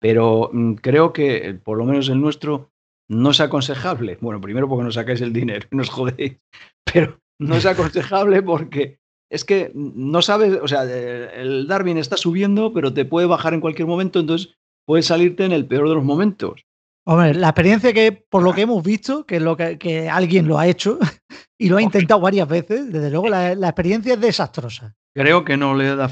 Pero 0.00 0.50
mm, 0.52 0.74
creo 0.74 1.12
que 1.12 1.36
eh, 1.48 1.54
por 1.54 1.78
lo 1.78 1.84
menos 1.84 2.08
el 2.08 2.20
nuestro 2.20 2.70
no 3.08 3.30
es 3.30 3.40
aconsejable. 3.40 4.18
Bueno, 4.20 4.40
primero 4.40 4.68
porque 4.68 4.84
nos 4.84 4.94
sacáis 4.94 5.20
el 5.22 5.32
dinero 5.32 5.66
y 5.70 5.76
nos 5.76 5.88
jodéis, 5.88 6.38
pero 6.92 7.18
no 7.40 7.56
es 7.56 7.66
aconsejable 7.66 8.42
porque 8.42 9.00
es 9.30 9.44
que 9.44 9.72
no 9.74 10.22
sabes, 10.22 10.58
o 10.62 10.68
sea, 10.68 10.84
el 10.84 11.66
Darwin 11.66 11.98
está 11.98 12.16
subiendo, 12.16 12.72
pero 12.72 12.92
te 12.92 13.04
puede 13.04 13.26
bajar 13.26 13.54
en 13.54 13.60
cualquier 13.60 13.88
momento, 13.88 14.20
entonces 14.20 14.54
puedes 14.86 15.06
salirte 15.06 15.44
en 15.44 15.52
el 15.52 15.66
peor 15.66 15.88
de 15.88 15.94
los 15.94 16.04
momentos. 16.04 16.62
Hombre, 17.08 17.34
la 17.34 17.48
experiencia 17.48 17.92
que, 17.92 18.10
por 18.12 18.42
lo 18.42 18.52
que 18.52 18.62
hemos 18.62 18.82
visto, 18.82 19.24
que 19.26 19.36
es 19.36 19.42
lo 19.42 19.56
que, 19.56 19.78
que 19.78 20.08
alguien 20.08 20.48
lo 20.48 20.58
ha 20.58 20.66
hecho 20.66 20.98
y 21.58 21.68
lo 21.68 21.76
ha 21.76 21.82
intentado 21.82 22.20
varias 22.20 22.48
veces, 22.48 22.92
desde 22.92 23.10
luego 23.10 23.28
la, 23.28 23.54
la 23.54 23.68
experiencia 23.68 24.14
es 24.14 24.20
desastrosa. 24.20 24.94
Creo 25.14 25.44
que 25.44 25.56
no 25.56 25.74
le 25.74 25.96
da 25.96 26.10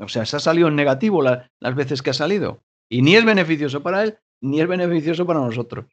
o 0.00 0.08
sea, 0.08 0.26
se 0.26 0.36
ha 0.36 0.40
salido 0.40 0.68
en 0.68 0.76
negativo 0.76 1.22
la- 1.22 1.50
las 1.60 1.74
veces 1.74 2.02
que 2.02 2.10
ha 2.10 2.14
salido. 2.14 2.62
Y 2.90 3.02
ni 3.02 3.14
es 3.14 3.24
beneficioso 3.24 3.82
para 3.82 4.02
él, 4.04 4.18
ni 4.42 4.60
es 4.60 4.66
beneficioso 4.68 5.26
para 5.26 5.40
nosotros. 5.40 5.86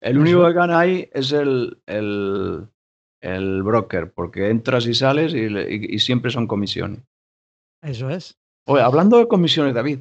El 0.00 0.18
único 0.18 0.46
que 0.46 0.52
gana 0.52 0.78
ahí 0.78 1.08
es 1.12 1.32
el, 1.32 1.82
el, 1.86 2.68
el 3.26 3.62
broker, 3.62 4.12
porque 4.12 4.50
entras 4.50 4.86
y 4.86 4.94
sales 4.94 5.34
y, 5.34 5.48
le- 5.48 5.74
y- 5.74 5.94
y 5.94 5.98
siempre 5.98 6.30
son 6.30 6.46
comisiones. 6.46 7.00
Eso 7.82 8.08
es. 8.10 8.38
Oye, 8.68 8.82
hablando 8.82 9.18
de 9.18 9.28
comisiones, 9.28 9.74
David, 9.74 10.00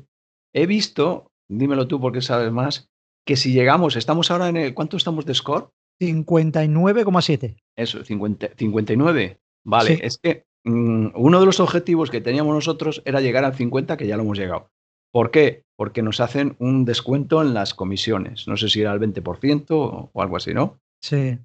he 0.53 0.65
visto, 0.65 1.31
dímelo 1.49 1.87
tú 1.87 1.99
porque 1.99 2.21
sabes 2.21 2.51
más, 2.51 2.89
que 3.27 3.35
si 3.35 3.51
llegamos, 3.53 3.95
estamos 3.95 4.31
ahora 4.31 4.49
en 4.49 4.57
el, 4.57 4.73
¿cuánto 4.73 4.97
estamos 4.97 5.25
de 5.25 5.33
score? 5.35 5.69
59,7. 6.01 7.57
Eso, 7.77 8.03
50 8.03 8.49
59. 8.55 9.39
Vale, 9.65 9.95
Sí. 9.95 9.99
es 10.03 10.17
que 10.17 10.43
mm, 10.63 11.07
uno 11.15 11.39
de 11.39 11.45
los 11.45 11.59
objetivos 11.59 12.09
que 12.09 12.21
teníamos 12.21 12.53
nosotros 12.53 13.01
era 13.05 13.21
llegar 13.21 13.43
al 13.45 13.55
50, 13.55 13.97
que 13.97 14.07
ya 14.07 14.17
lo 14.17 14.23
hemos 14.23 14.37
llegado. 14.37 14.69
¿Por 15.11 15.31
qué? 15.31 15.63
Porque 15.77 16.01
nos 16.01 16.19
hacen 16.19 16.55
un 16.59 16.85
descuento 16.85 17.41
en 17.41 17.53
las 17.53 17.73
comisiones. 17.73 18.47
No 18.47 18.57
sé 18.57 18.69
si 18.69 18.81
era 18.81 18.93
el 18.93 18.99
20% 18.99 20.09
o 20.13 20.21
algo 20.21 20.37
así, 20.37 20.53
¿no? 20.53 20.79
Sí. 21.01 21.37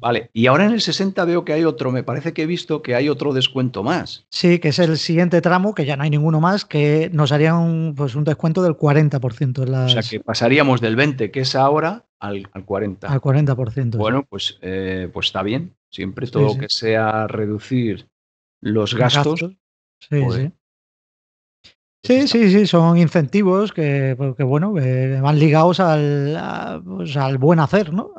Vale, 0.00 0.30
y 0.32 0.46
ahora 0.46 0.66
en 0.66 0.72
el 0.72 0.80
60 0.80 1.24
veo 1.24 1.44
que 1.44 1.52
hay 1.52 1.64
otro, 1.64 1.90
me 1.90 2.02
parece 2.02 2.32
que 2.32 2.42
he 2.42 2.46
visto 2.46 2.82
que 2.82 2.94
hay 2.94 3.08
otro 3.08 3.32
descuento 3.32 3.82
más. 3.82 4.26
Sí, 4.30 4.58
que 4.58 4.68
es 4.68 4.78
el 4.78 4.96
siguiente 4.98 5.40
tramo, 5.40 5.74
que 5.74 5.84
ya 5.84 5.96
no 5.96 6.04
hay 6.04 6.10
ninguno 6.10 6.40
más, 6.40 6.64
que 6.64 7.10
nos 7.12 7.32
haría 7.32 7.54
un, 7.54 7.94
pues 7.96 8.14
un 8.14 8.24
descuento 8.24 8.62
del 8.62 8.74
40%. 8.74 9.84
O 9.84 9.88
sea, 9.88 10.02
que 10.02 10.20
pasaríamos 10.20 10.80
del 10.80 10.96
20, 10.96 11.30
que 11.30 11.40
es 11.40 11.54
ahora, 11.54 12.06
al, 12.20 12.48
al 12.52 12.64
40%. 12.64 12.98
Al 13.02 13.20
40%. 13.20 13.96
Bueno, 13.96 14.24
pues, 14.28 14.58
eh, 14.62 15.08
pues 15.12 15.26
está 15.26 15.42
bien. 15.42 15.74
Siempre 15.90 16.26
todo 16.26 16.58
que 16.58 16.68
sea 16.68 17.26
reducir 17.26 18.08
los 18.60 18.94
gastos. 18.94 19.40
Sí, 20.00 20.20
pues 20.22 20.50
sí. 22.04 22.28
Sí, 22.28 22.50
sí, 22.50 22.66
son 22.66 22.98
incentivos 22.98 23.72
que, 23.72 24.14
pues, 24.16 24.36
bueno, 24.38 24.72
van 24.72 25.38
ligados 25.38 25.80
al, 25.80 26.82
pues, 26.84 27.16
al, 27.16 27.38
buen 27.38 27.60
hacer, 27.60 27.92
¿no? 27.92 28.12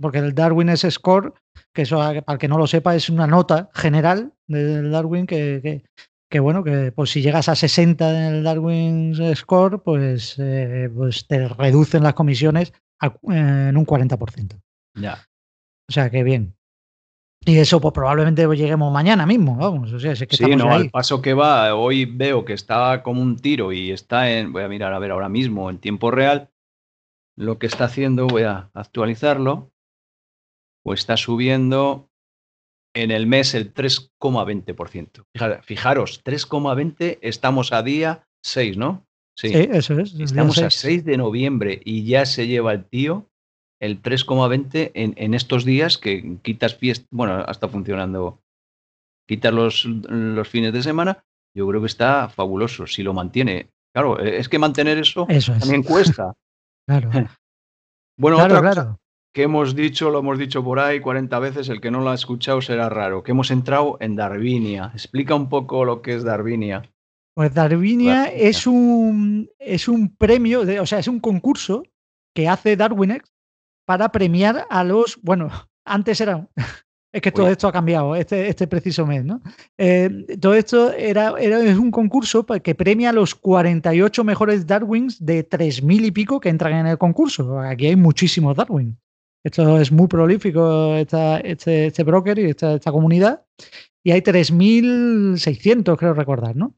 porque 0.00 0.18
el 0.18 0.34
Darwin 0.34 0.68
es 0.68 0.86
score, 0.88 1.34
que 1.72 1.82
eso, 1.82 1.98
para 1.98 2.22
el 2.28 2.38
que 2.38 2.48
no 2.48 2.58
lo 2.58 2.66
sepa, 2.66 2.94
es 2.94 3.10
una 3.10 3.26
nota 3.26 3.70
general 3.74 4.32
del 4.46 4.90
Darwin 4.90 5.26
que, 5.26 5.82
que, 6.30 6.40
bueno, 6.40 6.64
que 6.64 6.92
pues 6.92 7.10
si 7.10 7.22
llegas 7.22 7.48
a 7.48 7.54
60 7.54 8.10
en 8.10 8.34
el 8.34 8.44
Darwin 8.44 9.14
score, 9.34 9.82
pues, 9.82 10.36
eh, 10.38 10.90
pues 10.94 11.26
te 11.26 11.48
reducen 11.48 12.02
las 12.02 12.14
comisiones 12.14 12.72
en 13.00 13.76
un 13.76 13.86
40%. 13.86 14.60
Ya. 14.94 15.26
O 15.88 15.92
sea, 15.92 16.10
que 16.10 16.22
bien. 16.22 16.55
Y 17.46 17.58
eso, 17.58 17.80
pues 17.80 17.94
probablemente 17.94 18.44
lleguemos 18.56 18.92
mañana 18.92 19.24
mismo, 19.24 19.56
vamos. 19.56 19.92
O 19.92 20.00
sea, 20.00 20.12
es 20.12 20.26
que 20.26 20.36
sí, 20.36 20.56
no, 20.56 20.72
al 20.72 20.90
paso 20.90 21.22
que 21.22 21.32
va, 21.32 21.76
hoy 21.76 22.04
veo 22.04 22.44
que 22.44 22.52
está 22.52 23.04
como 23.04 23.22
un 23.22 23.36
tiro 23.36 23.72
y 23.72 23.92
está 23.92 24.32
en, 24.32 24.52
voy 24.52 24.64
a 24.64 24.68
mirar 24.68 24.92
a 24.92 24.98
ver 24.98 25.12
ahora 25.12 25.28
mismo 25.28 25.70
en 25.70 25.78
tiempo 25.78 26.10
real, 26.10 26.50
lo 27.36 27.60
que 27.60 27.68
está 27.68 27.84
haciendo, 27.84 28.26
voy 28.26 28.42
a 28.42 28.70
actualizarlo, 28.74 29.70
pues 30.82 31.00
está 31.00 31.16
subiendo 31.16 32.10
en 32.94 33.12
el 33.12 33.28
mes 33.28 33.54
el 33.54 33.72
3,20%. 33.72 35.62
Fijaros, 35.62 36.24
3,20 36.24 37.18
estamos 37.22 37.72
a 37.72 37.84
día 37.84 38.26
6, 38.42 38.76
¿no? 38.76 39.06
Sí, 39.38 39.52
eso 39.52 40.00
es. 40.00 40.14
Estamos 40.18 40.58
a 40.58 40.70
6 40.70 41.04
de 41.04 41.16
noviembre 41.16 41.80
y 41.84 42.04
ya 42.06 42.26
se 42.26 42.48
lleva 42.48 42.72
el 42.72 42.86
tío 42.86 43.28
el 43.80 44.02
3,20 44.02 44.92
en, 44.94 45.14
en, 45.16 45.34
estos 45.34 45.64
días 45.64 45.98
que 45.98 46.38
quitas 46.42 46.74
fiesta, 46.76 47.06
bueno, 47.10 47.44
está 47.46 47.68
funcionando, 47.68 48.40
quitas 49.28 49.52
los, 49.52 49.84
los 49.84 50.48
fines 50.48 50.72
de 50.72 50.82
semana, 50.82 51.24
yo 51.54 51.66
creo 51.68 51.80
que 51.80 51.86
está 51.86 52.28
fabuloso 52.28 52.86
si 52.86 53.02
lo 53.02 53.12
mantiene. 53.12 53.70
Claro, 53.94 54.20
e, 54.20 54.38
es 54.38 54.48
que 54.48 54.58
mantener 54.58 54.98
eso, 54.98 55.26
también 55.60 55.82
cuesta. 55.82 56.32
claro. 56.88 57.10
bueno, 58.18 58.38
otra 58.38 58.62
cosa 58.62 58.98
que 59.36 59.42
hemos 59.42 59.76
dicho, 59.76 60.08
lo 60.08 60.20
hemos 60.20 60.38
dicho 60.38 60.64
por 60.64 60.80
ahí 60.80 60.98
40 60.98 61.38
veces, 61.40 61.68
el 61.68 61.82
que 61.82 61.90
no 61.90 62.00
lo 62.00 62.08
ha 62.08 62.14
escuchado 62.14 62.62
será 62.62 62.88
raro, 62.88 63.22
que 63.22 63.32
hemos 63.32 63.50
entrado 63.50 63.98
en 64.00 64.16
Darwinia. 64.16 64.90
Explica 64.94 65.34
un 65.34 65.50
poco 65.50 65.84
lo 65.84 66.00
que 66.00 66.14
es 66.14 66.24
Darwinia. 66.24 66.90
Pues 67.34 67.52
Darwinia 67.52 68.32
es 68.32 68.66
un, 68.66 69.50
es 69.58 69.88
un 69.88 70.16
premio, 70.16 70.64
de, 70.64 70.80
o 70.80 70.86
sea, 70.86 71.00
es 71.00 71.06
un 71.06 71.20
concurso 71.20 71.82
que 72.34 72.48
hace 72.48 72.76
Darwinex 72.76 73.30
para 73.86 74.10
premiar 74.10 74.66
a 74.68 74.84
los, 74.84 75.18
bueno, 75.22 75.48
antes 75.86 76.20
era, 76.20 76.46
es 77.12 77.22
que 77.22 77.32
todo 77.32 77.48
esto 77.48 77.68
ha 77.68 77.72
cambiado 77.72 78.14
este, 78.14 78.48
este 78.48 78.66
preciso 78.66 79.06
mes, 79.06 79.24
¿no? 79.24 79.40
Eh, 79.78 80.26
todo 80.40 80.54
esto 80.54 80.92
era, 80.92 81.34
era, 81.38 81.60
es 81.60 81.78
un 81.78 81.90
concurso 81.90 82.44
que 82.44 82.74
premia 82.74 83.10
a 83.10 83.14
los 83.14 83.34
48 83.34 84.22
mejores 84.24 84.66
Darwins 84.66 85.24
de 85.24 85.48
3.000 85.48 86.04
y 86.04 86.10
pico 86.10 86.40
que 86.40 86.50
entran 86.50 86.74
en 86.74 86.86
el 86.86 86.98
concurso. 86.98 87.58
Aquí 87.60 87.86
hay 87.86 87.96
muchísimos 87.96 88.56
Darwin. 88.56 88.98
Esto 89.42 89.80
es 89.80 89.92
muy 89.92 90.08
prolífico, 90.08 90.96
esta, 90.96 91.38
este, 91.38 91.86
este 91.86 92.02
broker 92.02 92.38
y 92.38 92.50
esta, 92.50 92.74
esta 92.74 92.90
comunidad. 92.90 93.46
Y 94.04 94.10
hay 94.10 94.20
3.600, 94.20 95.96
creo 95.96 96.14
recordar, 96.14 96.54
¿no? 96.56 96.74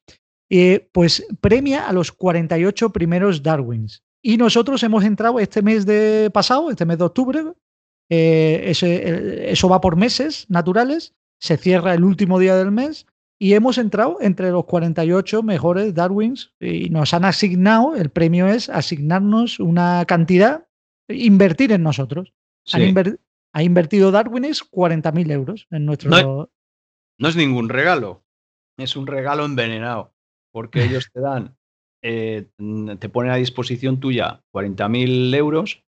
y 0.49 0.79
pues 0.79 1.27
premia 1.41 1.89
a 1.89 1.93
los 1.93 2.13
48 2.13 2.91
primeros 2.91 3.43
Darwins. 3.43 4.03
Y 4.23 4.37
nosotros 4.37 4.83
hemos 4.83 5.05
entrado 5.05 5.39
este 5.39 5.63
mes 5.63 5.87
de 5.87 6.31
pasado, 6.33 6.71
este 6.71 6.85
mes 6.85 6.99
de 6.99 7.05
octubre, 7.05 7.45
eh, 8.11 8.63
ese, 8.65 9.51
eso 9.51 9.69
va 9.69 9.81
por 9.81 9.97
meses 9.97 10.47
naturales, 10.49 11.15
se 11.41 11.57
cierra 11.57 11.95
el 11.95 12.05
último 12.05 12.39
día 12.39 12.57
del 12.57 12.73
mes 12.73 13.07
y 13.39 13.53
hemos 13.53 13.79
entrado 13.79 14.19
entre 14.21 14.51
los 14.51 14.65
48 14.65 15.43
mejores 15.43 15.95
Darwins 15.95 16.53
y 16.59 16.91
nos 16.91 17.15
han 17.15 17.25
asignado, 17.25 17.95
el 17.95 18.11
premio 18.11 18.49
es 18.49 18.69
asignarnos 18.69 19.61
una 19.61 20.05
cantidad, 20.07 20.67
invertir 21.09 21.73
en 21.73 21.83
nosotros. 21.83 22.35
ha 22.73 23.63
invertido 23.63 24.11
Darwins 24.11 24.69
40.000 24.69 25.33
euros 25.33 25.67
en 25.71 25.87
nuestro... 25.87 26.11
No, 26.11 26.51
no 27.19 27.29
es 27.29 27.37
ningún 27.37 27.69
regalo, 27.69 28.25
es 28.77 28.97
un 28.97 29.07
regalo 29.07 29.45
envenenado, 29.45 30.15
porque 30.51 30.85
ellos 30.85 31.09
te 31.13 31.21
dan 31.21 31.58
eh, 32.03 32.47
te 32.99 33.09
ponen 33.09 33.33
a 33.33 33.37
disposición 33.37 34.01
tuya 34.01 34.43
40.000 34.55 35.35
euros, 35.35 35.83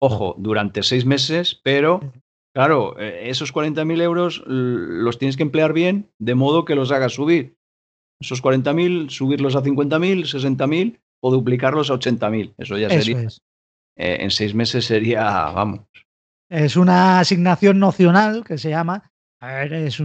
ojo, 0.00 0.34
durante 0.38 0.82
seis 0.82 1.04
meses, 1.04 1.60
pero 1.62 2.00
claro, 2.54 2.98
eh, 2.98 3.28
esos 3.28 3.52
40.000 3.52 4.02
euros 4.02 4.42
los 4.46 5.18
tienes 5.18 5.36
que 5.36 5.42
emplear 5.42 5.72
bien 5.72 6.10
de 6.18 6.34
modo 6.34 6.64
que 6.64 6.74
los 6.74 6.90
hagas 6.90 7.14
subir. 7.14 7.56
Esos 8.20 8.42
40.000, 8.42 9.10
subirlos 9.10 9.56
a 9.56 9.62
50.000, 9.62 10.22
60.000 10.22 10.98
o 11.22 11.30
duplicarlos 11.30 11.90
a 11.90 11.94
80.000. 11.94 12.54
Eso 12.56 12.78
ya 12.78 12.88
sería. 12.88 13.28
Eh, 13.98 14.18
en 14.20 14.30
seis 14.30 14.54
meses 14.54 14.84
sería, 14.86 15.24
vamos. 15.50 15.80
Es 16.48 16.76
una 16.76 17.20
asignación 17.20 17.78
nocional 17.78 18.44
que 18.44 18.56
se 18.56 18.70
llama. 18.70 19.10
A 19.40 19.48
ver, 19.54 19.72
es, 19.74 20.02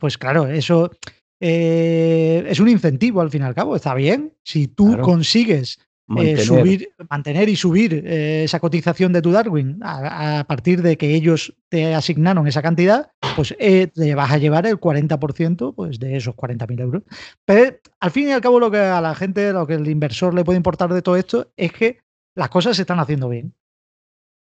pues 0.00 0.18
claro, 0.18 0.48
eso 0.48 0.90
eh, 1.40 2.44
es 2.48 2.60
un 2.60 2.68
incentivo 2.68 3.20
al 3.20 3.30
fin 3.30 3.42
y 3.42 3.44
al 3.44 3.54
cabo, 3.54 3.76
está 3.76 3.94
bien. 3.94 4.32
Si 4.42 4.68
tú 4.68 4.98
consigues 4.98 5.78
eh, 5.78 5.82
mantener. 6.06 6.40
subir, 6.40 6.88
mantener 7.10 7.48
y 7.48 7.56
subir 7.56 8.04
eh, 8.06 8.44
esa 8.44 8.60
cotización 8.60 9.12
de 9.12 9.22
tu 9.22 9.32
Darwin 9.32 9.78
a, 9.82 10.44
partir 10.48 10.80
de 10.82 10.96
que 10.96 11.14
ellos 11.14 11.54
te 11.68 11.94
asignaron 11.94 12.46
esa 12.46 12.62
cantidad, 12.62 13.10
pues 13.34 13.54
te 13.58 14.14
vas 14.14 14.30
a 14.30 14.38
llevar 14.38 14.66
el 14.66 14.78
40% 14.78 15.74
pues, 15.74 15.98
de 15.98 16.16
esos 16.16 16.34
40.000 16.34 16.80
euros. 16.80 17.02
Pero 17.44 17.76
al 18.00 18.10
fin 18.10 18.28
y 18.28 18.32
al 18.32 18.40
cabo 18.40 18.60
lo 18.60 18.70
que 18.70 18.78
a 18.78 19.00
la 19.00 19.14
gente, 19.14 19.52
lo 19.52 19.66
que 19.66 19.74
el 19.74 19.88
inversor 19.88 20.32
le 20.32 20.44
puede 20.44 20.56
importar 20.56 20.92
de 20.92 21.02
todo 21.02 21.16
esto 21.16 21.52
es 21.56 21.72
que 21.72 21.98
las 22.34 22.48
cosas 22.48 22.76
se 22.76 22.82
están 22.82 23.00
haciendo 23.00 23.28
bien. 23.28 23.54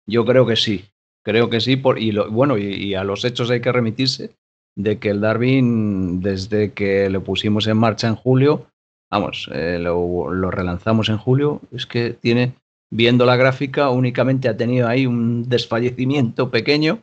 Yo 0.08 0.24
creo 0.24 0.46
que 0.46 0.56
sí, 0.56 0.86
creo 1.24 1.50
que 1.50 1.60
sí, 1.60 1.78
por, 1.78 2.00
y 2.00 2.16
bueno, 2.30 2.58
y 2.58 2.94
a 2.94 3.04
los 3.04 3.26
hechos 3.26 3.50
hay 3.50 3.60
que 3.60 3.72
remitirse 3.72 4.36
de 4.76 5.00
que 5.00 5.10
el 5.10 5.22
Darwin, 5.22 6.22
desde 6.22 6.74
que 6.74 7.10
lo 7.10 7.24
pusimos 7.24 7.68
en 7.68 7.78
marcha 7.78 8.08
en 8.08 8.16
julio, 8.16 8.68
vamos, 9.12 9.50
eh, 9.54 9.80
lo, 9.80 10.52
relanzamos 10.52 11.10
en 11.10 11.18
julio, 11.18 11.62
es 11.72 11.86
que 11.86 12.12
tiene, 12.12 12.54
viendo 12.92 13.26
la 13.26 13.38
gráfica, 13.38 13.90
únicamente 13.90 14.50
ha 14.50 14.58
tenido 14.58 14.88
ahí 14.88 15.06
un 15.06 15.48
desfallecimiento 15.48 16.52
pequeño, 16.52 17.00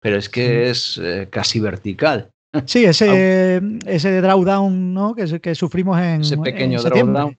pero 0.00 0.16
es 0.16 0.28
que 0.28 0.70
es 0.70 0.98
eh, 1.02 1.28
casi 1.30 1.60
vertical. 1.60 2.30
Sí, 2.64 2.86
ese, 2.86 3.60
ese 3.84 4.22
drawdown 4.22 4.94
¿no? 4.94 5.14
que, 5.14 5.38
que 5.38 5.54
sufrimos 5.54 5.98
en. 6.00 6.22
Ese 6.22 6.38
pequeño 6.38 6.82
drawdown. 6.82 7.36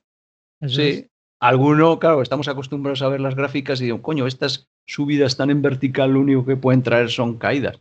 Sí. 0.67 1.07
Alguno, 1.41 1.97
claro, 1.97 2.21
estamos 2.21 2.47
acostumbrados 2.47 3.01
a 3.01 3.07
ver 3.07 3.19
las 3.19 3.33
gráficas 3.35 3.81
y 3.81 3.85
digo, 3.85 4.03
coño, 4.03 4.27
estas 4.27 4.67
subidas 4.85 5.31
están 5.31 5.49
en 5.49 5.63
vertical, 5.63 6.11
lo 6.11 6.19
único 6.19 6.45
que 6.45 6.57
pueden 6.57 6.83
traer 6.83 7.09
son 7.09 7.37
caídas. 7.37 7.79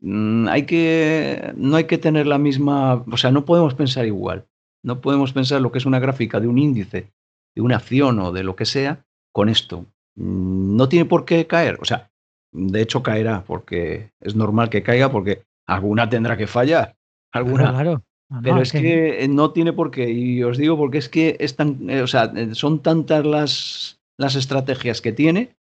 Mm, 0.00 0.48
hay 0.48 0.66
que, 0.66 1.52
no 1.56 1.76
hay 1.76 1.84
que 1.84 1.98
tener 1.98 2.26
la 2.26 2.38
misma, 2.38 3.04
o 3.10 3.16
sea, 3.16 3.30
no 3.30 3.44
podemos 3.44 3.74
pensar 3.74 4.06
igual. 4.06 4.46
No 4.82 5.00
podemos 5.00 5.32
pensar 5.32 5.60
lo 5.60 5.72
que 5.72 5.78
es 5.78 5.86
una 5.86 5.98
gráfica 5.98 6.40
de 6.40 6.46
un 6.46 6.58
índice, 6.58 7.12
de 7.54 7.62
una 7.62 7.76
acción 7.76 8.18
o 8.20 8.32
de 8.32 8.44
lo 8.44 8.56
que 8.56 8.64
sea, 8.64 9.04
con 9.32 9.48
esto. 9.48 9.86
Mm, 10.16 10.76
no 10.76 10.88
tiene 10.88 11.04
por 11.04 11.24
qué 11.24 11.46
caer. 11.46 11.78
O 11.80 11.84
sea, 11.84 12.10
de 12.52 12.80
hecho 12.80 13.02
caerá, 13.02 13.44
porque 13.44 14.10
es 14.20 14.34
normal 14.34 14.70
que 14.70 14.82
caiga, 14.82 15.10
porque 15.10 15.42
alguna 15.66 16.08
tendrá 16.08 16.36
que 16.36 16.46
fallar. 16.46 16.96
Alguna. 17.32 17.70
Claro, 17.70 18.02
Pero 18.42 18.62
es 18.62 18.72
que... 18.72 19.26
no 19.28 19.52
tiene 19.52 19.72
por 19.72 19.90
qué. 19.90 20.10
Y 20.10 20.42
os 20.42 20.56
digo 20.56 20.76
porque 20.76 20.98
es 20.98 21.08
que 21.08 21.36
es 21.40 21.56
eh, 21.58 22.02
o 22.02 22.06
sea, 22.06 22.32
son 22.54 22.82
tantas 22.82 23.26
las, 23.26 24.00
las 24.16 24.34
estrategias 24.36 25.00
que 25.00 25.12
tiene 25.12 25.56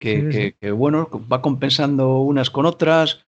que, 0.00 0.54
que, 0.60 0.70
bueno, 0.70 1.08
va 1.32 1.40
compensando 1.40 2.20
unas 2.20 2.50
con 2.50 2.66
otras 2.66 3.26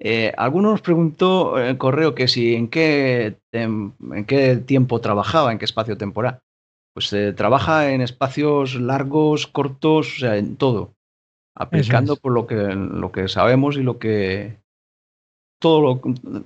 eh, 0.00 0.32
algunos 0.36 0.72
nos 0.72 0.82
preguntó 0.82 1.60
en 1.60 1.76
correo 1.76 2.14
que 2.14 2.28
si 2.28 2.54
en 2.54 2.68
qué, 2.68 3.36
en, 3.52 3.94
qué 4.26 4.56
tiempo 4.56 5.00
trabajaba, 5.00 5.50
en 5.52 5.58
qué 5.58 5.64
espacio 5.64 5.96
temporal. 5.98 6.38
Pues 6.94 7.08
se 7.08 7.32
trabaja 7.32 7.90
en 7.90 8.00
espacios 8.00 8.74
largos, 8.76 9.46
cortos, 9.46 10.16
o 10.16 10.18
sea, 10.20 10.36
en 10.36 10.56
todo. 10.56 10.92
Aplicando 11.56 12.16
por 12.16 12.32
lo 12.32 12.46
que, 12.46 12.54
lo 12.54 13.10
que 13.10 13.28
sabemos 13.28 13.76
y 13.76 13.82
lo 13.82 13.98
que. 13.98 14.58
Todo 15.60 15.80
lo. 15.80 15.90
O 15.90 16.44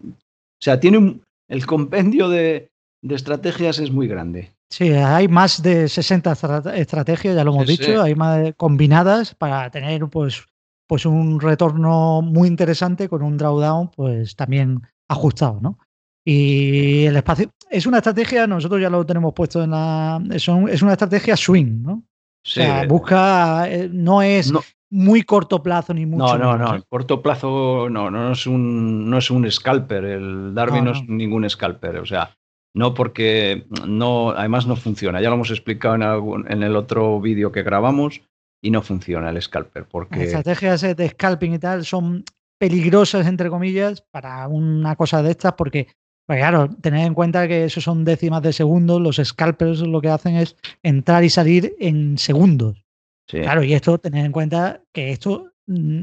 sea, 0.61 0.81
tiene 0.81 0.99
un, 0.99 1.23
el 1.49 1.67
compendio 1.67 2.29
de, 2.29 2.71
de 3.03 3.15
estrategias 3.15 3.79
es 3.79 3.91
muy 3.91 4.09
grande. 4.09 4.53
Sí, 4.71 4.91
hay 4.91 5.29
más 5.29 5.62
de 5.62 5.87
60 5.87 6.33
estrategias, 6.77 7.37
ya 7.37 7.45
lo 7.45 7.53
hemos 7.53 7.67
dicho, 7.67 8.01
hay 8.01 8.15
más 8.15 8.55
combinadas 8.57 9.35
para 9.35 9.71
tener 9.71 10.07
pues, 10.07 10.47
pues 10.92 11.07
un 11.07 11.40
retorno 11.40 12.20
muy 12.20 12.48
interesante 12.48 13.09
con 13.09 13.22
un 13.22 13.38
drawdown 13.38 13.88
pues 13.96 14.37
también 14.37 14.83
ajustado, 15.09 15.59
¿no? 15.59 15.78
Y 16.22 17.07
el 17.07 17.16
espacio 17.16 17.50
es 17.70 17.87
una 17.87 17.96
estrategia, 17.96 18.46
nosotros 18.46 18.78
ya 18.78 18.90
lo 18.90 19.07
tenemos 19.07 19.33
puesto 19.33 19.62
en 19.62 19.70
la. 19.70 20.22
Es, 20.31 20.46
es 20.48 20.83
una 20.83 20.92
estrategia 20.92 21.35
swing, 21.35 21.83
¿no? 21.83 21.92
O 21.94 22.02
sea, 22.42 22.87
busca. 22.87 23.70
Eh, 23.70 23.88
no 23.90 24.20
es 24.20 24.52
muy 24.90 25.22
corto 25.22 25.62
plazo 25.62 25.94
ni 25.94 26.05
mucho. 26.05 26.37
No, 26.37 26.59
no, 26.59 26.59
no. 26.59 26.76
¿eh? 26.76 26.83
corto 26.87 27.22
plazo 27.22 27.88
no, 27.88 28.11
no 28.11 28.33
es 28.33 28.46
un, 28.46 29.09
no 29.09 29.16
es 29.16 29.31
un 29.31 29.50
scalper. 29.50 30.05
El 30.05 30.55
Darwin 30.55 30.85
no, 30.85 30.92
es 30.92 31.09
ningún 31.09 31.48
scalper. 31.48 32.00
O 32.00 32.05
sea, 32.05 32.37
no 32.74 32.92
porque 32.92 33.64
no, 33.88 34.33
además 34.33 34.66
no 34.66 34.76
funciona. 34.76 35.22
Ya 35.22 35.31
lo 35.31 35.37
hemos 35.37 35.50
explicado 35.50 35.94
en, 35.94 36.02
algún, 36.02 36.52
en 36.52 36.62
el 36.62 36.76
otro 36.76 37.18
vídeo 37.18 37.50
que 37.50 37.62
grabamos 37.62 38.20
y 38.62 38.70
no 38.70 38.81
funciona 38.81 39.29
el 39.29 39.42
scalper. 39.42 39.87
Porque... 39.87 40.16
Las 40.16 40.27
estrategias 40.29 40.96
de 40.96 41.09
scalping 41.09 41.55
y 41.55 41.59
tal 41.59 41.85
son 41.85 42.25
peligrosas, 42.59 43.27
entre 43.27 43.51
comillas, 43.51 44.03
para 44.11 44.46
una 44.48 44.96
cosa 44.96 45.22
de 45.22 45.33
estas, 45.33 45.55
porque 45.55 45.88
pues 46.27 46.38
claro, 46.38 46.70
tened 46.81 47.05
en 47.05 47.14
cuenta 47.14 47.48
que 47.48 47.64
eso 47.64 47.81
son 47.81 48.05
décimas 48.05 48.42
de 48.42 48.53
segundos, 48.53 49.01
los 49.01 49.16
scalpers 49.16 49.81
lo 49.81 50.01
que 50.01 50.09
hacen 50.09 50.37
es 50.37 50.57
entrar 50.83 51.25
y 51.25 51.31
salir 51.31 51.75
en 51.81 52.16
segundos. 52.16 52.85
Claro, 53.27 53.64
y 53.64 53.75
esto, 53.75 53.98
tened 53.98 54.25
en 54.25 54.33
cuenta 54.33 54.83
que 54.92 55.11
esto, 55.11 55.53
mm, 55.66 56.03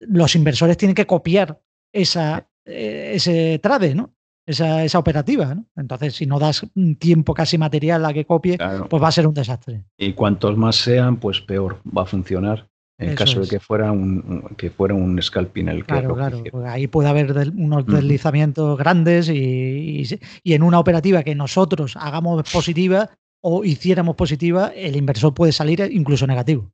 los 0.00 0.34
inversores 0.34 0.76
tienen 0.76 0.94
que 0.94 1.06
copiar 1.06 1.60
esa, 1.92 2.48
eh, 2.64 3.12
ese 3.14 3.58
trade, 3.58 3.94
¿no? 3.94 4.14
Esa, 4.50 4.84
esa, 4.84 4.98
operativa, 4.98 5.54
¿no? 5.54 5.66
Entonces, 5.76 6.16
si 6.16 6.26
no 6.26 6.38
das 6.38 6.66
tiempo 6.98 7.34
casi 7.34 7.56
material 7.56 8.04
a 8.04 8.12
que 8.12 8.24
copie, 8.24 8.58
pues 8.88 9.02
va 9.02 9.08
a 9.08 9.12
ser 9.12 9.26
un 9.26 9.34
desastre. 9.34 9.84
Y 9.96 10.12
cuantos 10.12 10.56
más 10.56 10.76
sean, 10.76 11.16
pues 11.18 11.40
peor 11.40 11.80
va 11.86 12.02
a 12.02 12.06
funcionar. 12.06 12.68
En 13.00 13.14
caso 13.14 13.40
de 13.40 13.48
que 13.48 13.60
fuera 13.60 13.92
un, 13.92 14.42
que 14.58 14.68
fuera 14.68 14.94
un 14.94 15.20
scalping 15.22 15.68
el 15.68 15.78
que 15.78 15.84
Claro, 15.84 16.14
claro. 16.14 16.42
Pues 16.50 16.66
ahí 16.66 16.86
puede 16.86 17.08
haber 17.08 17.50
unos 17.50 17.86
deslizamientos 17.86 18.78
grandes 18.78 19.30
y, 19.30 20.04
en 20.44 20.62
una 20.62 20.78
operativa 20.78 21.22
que 21.22 21.34
nosotros 21.34 21.96
hagamos 21.96 22.42
positiva 22.52 23.08
o 23.42 23.64
hiciéramos 23.64 24.16
positiva, 24.16 24.68
el 24.74 24.96
inversor 24.96 25.32
puede 25.32 25.52
salir 25.52 25.80
incluso 25.90 26.26
negativo. 26.26 26.70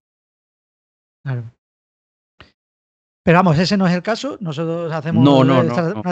Claro. 1.22 1.44
Pero 3.26 3.38
vamos, 3.38 3.58
ese 3.58 3.76
no 3.76 3.88
es 3.88 3.92
el 3.92 4.04
caso. 4.04 4.38
Nosotros 4.40 4.92
hacemos 4.92 5.28
una, 5.28 5.62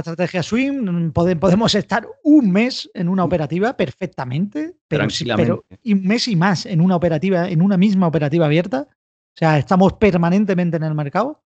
estrategia 0.00 0.42
swing. 0.42 1.12
Podemos 1.12 1.72
estar 1.76 2.04
un 2.24 2.50
mes 2.50 2.90
en 2.92 3.08
una 3.08 3.22
operativa 3.22 3.76
perfectamente, 3.76 4.74
pero, 4.88 5.06
pero 5.36 5.64
un 5.84 6.02
mes 6.02 6.26
y 6.26 6.34
más 6.34 6.66
en 6.66 6.80
una 6.80 6.96
operativa, 6.96 7.48
en 7.48 7.62
una 7.62 7.76
misma 7.76 8.08
operativa 8.08 8.46
abierta. 8.46 8.88
O 8.90 9.36
sea, 9.36 9.58
estamos 9.58 9.92
permanentemente 9.92 10.76
en 10.76 10.82
el 10.82 10.96
mercado. 10.96 11.44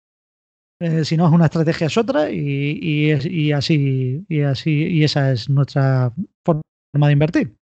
Eh, 0.80 1.04
si 1.04 1.18
no 1.18 1.28
es 1.28 1.34
una 1.34 1.48
estrategia 1.48 1.88
es 1.88 1.98
otra 1.98 2.32
y, 2.32 3.12
así 3.52 4.26
y 4.30 4.42
así 4.44 4.72
y 4.72 5.04
esa 5.04 5.34
es 5.34 5.50
nuestra 5.50 6.14
forma 6.46 7.08
de 7.08 7.12
invertir. 7.12 7.58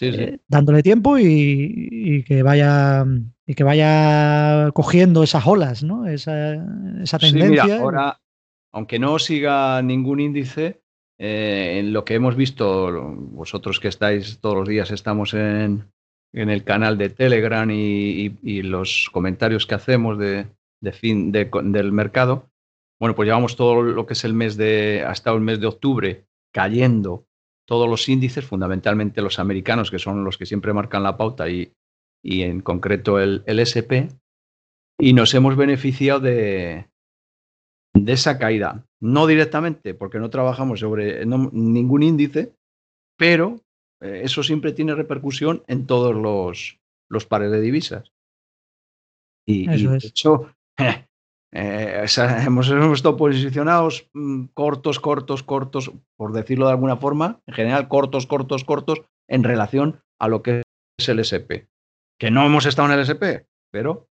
Sí, 0.00 0.12
sí. 0.12 0.20
Eh, 0.22 0.40
dándole 0.48 0.82
tiempo 0.82 1.18
y, 1.18 2.24
que 2.26 2.42
vaya 2.42 3.04
y 3.46 3.54
que 3.54 3.64
vaya 3.64 4.70
cogiendo 4.72 5.22
esas 5.22 5.46
olas, 5.46 5.82
¿no? 5.82 6.06
Esa, 6.06 6.54
esa 7.02 7.18
tendencia. 7.18 7.64
Sí, 7.64 7.70
ahora, 7.72 8.18
aunque 8.72 8.98
no 8.98 9.18
siga 9.18 9.82
ningún 9.82 10.20
índice, 10.20 10.80
eh, 11.18 11.80
en 11.80 11.92
lo 11.92 12.06
que 12.06 12.14
hemos 12.14 12.34
visto, 12.34 13.14
vosotros 13.14 13.78
que 13.78 13.88
estáis 13.88 14.40
todos 14.40 14.56
los 14.56 14.68
días, 14.68 14.90
estamos 14.90 15.34
en, 15.34 15.84
en 16.32 16.48
el 16.48 16.64
canal 16.64 16.96
de 16.96 17.10
Telegram 17.10 17.70
y, 17.70 18.62
los 18.62 19.10
comentarios 19.12 19.66
que 19.66 19.74
hacemos 19.74 20.16
de, 20.16 20.46
fin 20.92 21.30
del 21.30 21.92
mercado. 21.92 22.48
Bueno, 22.98 23.14
pues 23.14 23.26
llevamos 23.26 23.54
todo 23.54 23.82
lo 23.82 24.06
que 24.06 24.14
es 24.14 24.24
el 24.24 24.32
mes 24.32 24.56
de, 24.56 25.04
hasta 25.06 25.30
el 25.30 25.40
mes 25.40 25.60
de 25.60 25.66
octubre 25.66 26.24
cayendo 26.54 27.26
todos 27.70 27.88
los 27.88 28.08
índices, 28.08 28.44
fundamentalmente 28.44 29.22
los 29.22 29.38
americanos, 29.38 29.92
que 29.92 30.00
son 30.00 30.24
los 30.24 30.36
que 30.36 30.44
siempre 30.44 30.72
marcan 30.72 31.04
la 31.04 31.16
pauta, 31.16 31.48
y, 31.48 31.72
y 32.20 32.42
en 32.42 32.62
concreto 32.62 33.20
el, 33.20 33.44
el, 33.46 33.60
SP, 33.62 34.10
y 34.98 35.12
nos 35.12 35.32
hemos 35.34 35.54
beneficiado 35.54 36.18
de, 36.18 36.90
de 37.94 38.12
esa 38.12 38.38
caída. 38.38 38.84
No 38.98 39.28
directamente, 39.28 39.94
porque 39.94 40.18
no 40.18 40.30
trabajamos 40.30 40.80
sobre 40.80 41.24
ningún 41.24 42.02
índice, 42.02 42.56
pero 43.16 43.60
eh, 44.00 44.22
eso 44.24 44.42
siempre 44.42 44.72
tiene 44.72 44.96
repercusión 44.96 45.62
en 45.68 45.86
todos 45.86 46.12
los, 46.12 46.80
los 47.08 47.24
pares 47.24 47.52
de 47.52 47.60
divisas. 47.60 48.12
Y, 49.46 49.68
de 49.68 49.96
hecho, 49.98 50.52
eh, 51.52 52.06
hemos, 52.46 52.68
estado 52.68 53.16
posicionados 53.16 54.08
mm, 54.12 54.46
cortos, 54.54 55.00
cortos, 55.00 55.42
cortos, 55.42 55.92
por 56.16 56.32
decirlo 56.32 56.66
de 56.66 56.72
alguna 56.72 56.96
forma, 56.96 57.40
en 57.46 57.54
general 57.54 57.88
cortos, 57.88 58.26
cortos, 58.26 58.64
cortos, 58.64 59.02
en 59.28 59.44
relación 59.44 60.02
a 60.18 60.28
lo 60.28 60.42
que 60.42 60.62
es 60.98 61.08
el 61.08 61.18
SP. 61.24 61.66
Que 62.18 62.30
no 62.30 62.44
hemos 62.44 62.66
estado 62.66 62.88
en 62.92 62.98
el 62.98 63.04
SP, 63.08 63.48
pero... 63.72 64.08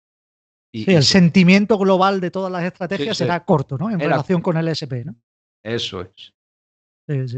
sí, 0.74 0.86
el 0.88 1.04
sentimiento 1.04 1.78
global 1.78 2.20
de 2.20 2.32
todas 2.32 2.52
las 2.52 2.64
estrategias 2.64 3.18
será 3.18 3.46
corto, 3.46 3.78
¿no? 3.78 3.90
En 3.90 4.00
relación 4.00 4.42
con 4.42 4.58
el 4.58 4.68
SP, 4.68 5.06
¿no? 5.06 5.16
Eso 5.64 6.02
es. 6.02 6.34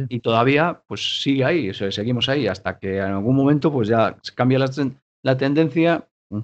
Y 0.10 0.20
todavía, 0.20 0.84
pues 0.86 1.22
sigue 1.22 1.46
ahí, 1.46 1.74
seguimos 1.74 2.28
ahí, 2.28 2.46
hasta 2.48 2.78
que 2.78 2.98
en 2.98 3.04
algún 3.04 3.36
momento, 3.36 3.72
pues 3.72 3.88
ya 3.88 4.18
cambia 4.36 4.60
la, 5.24 5.38
tendencia, 5.38 6.10
mm, 6.30 6.40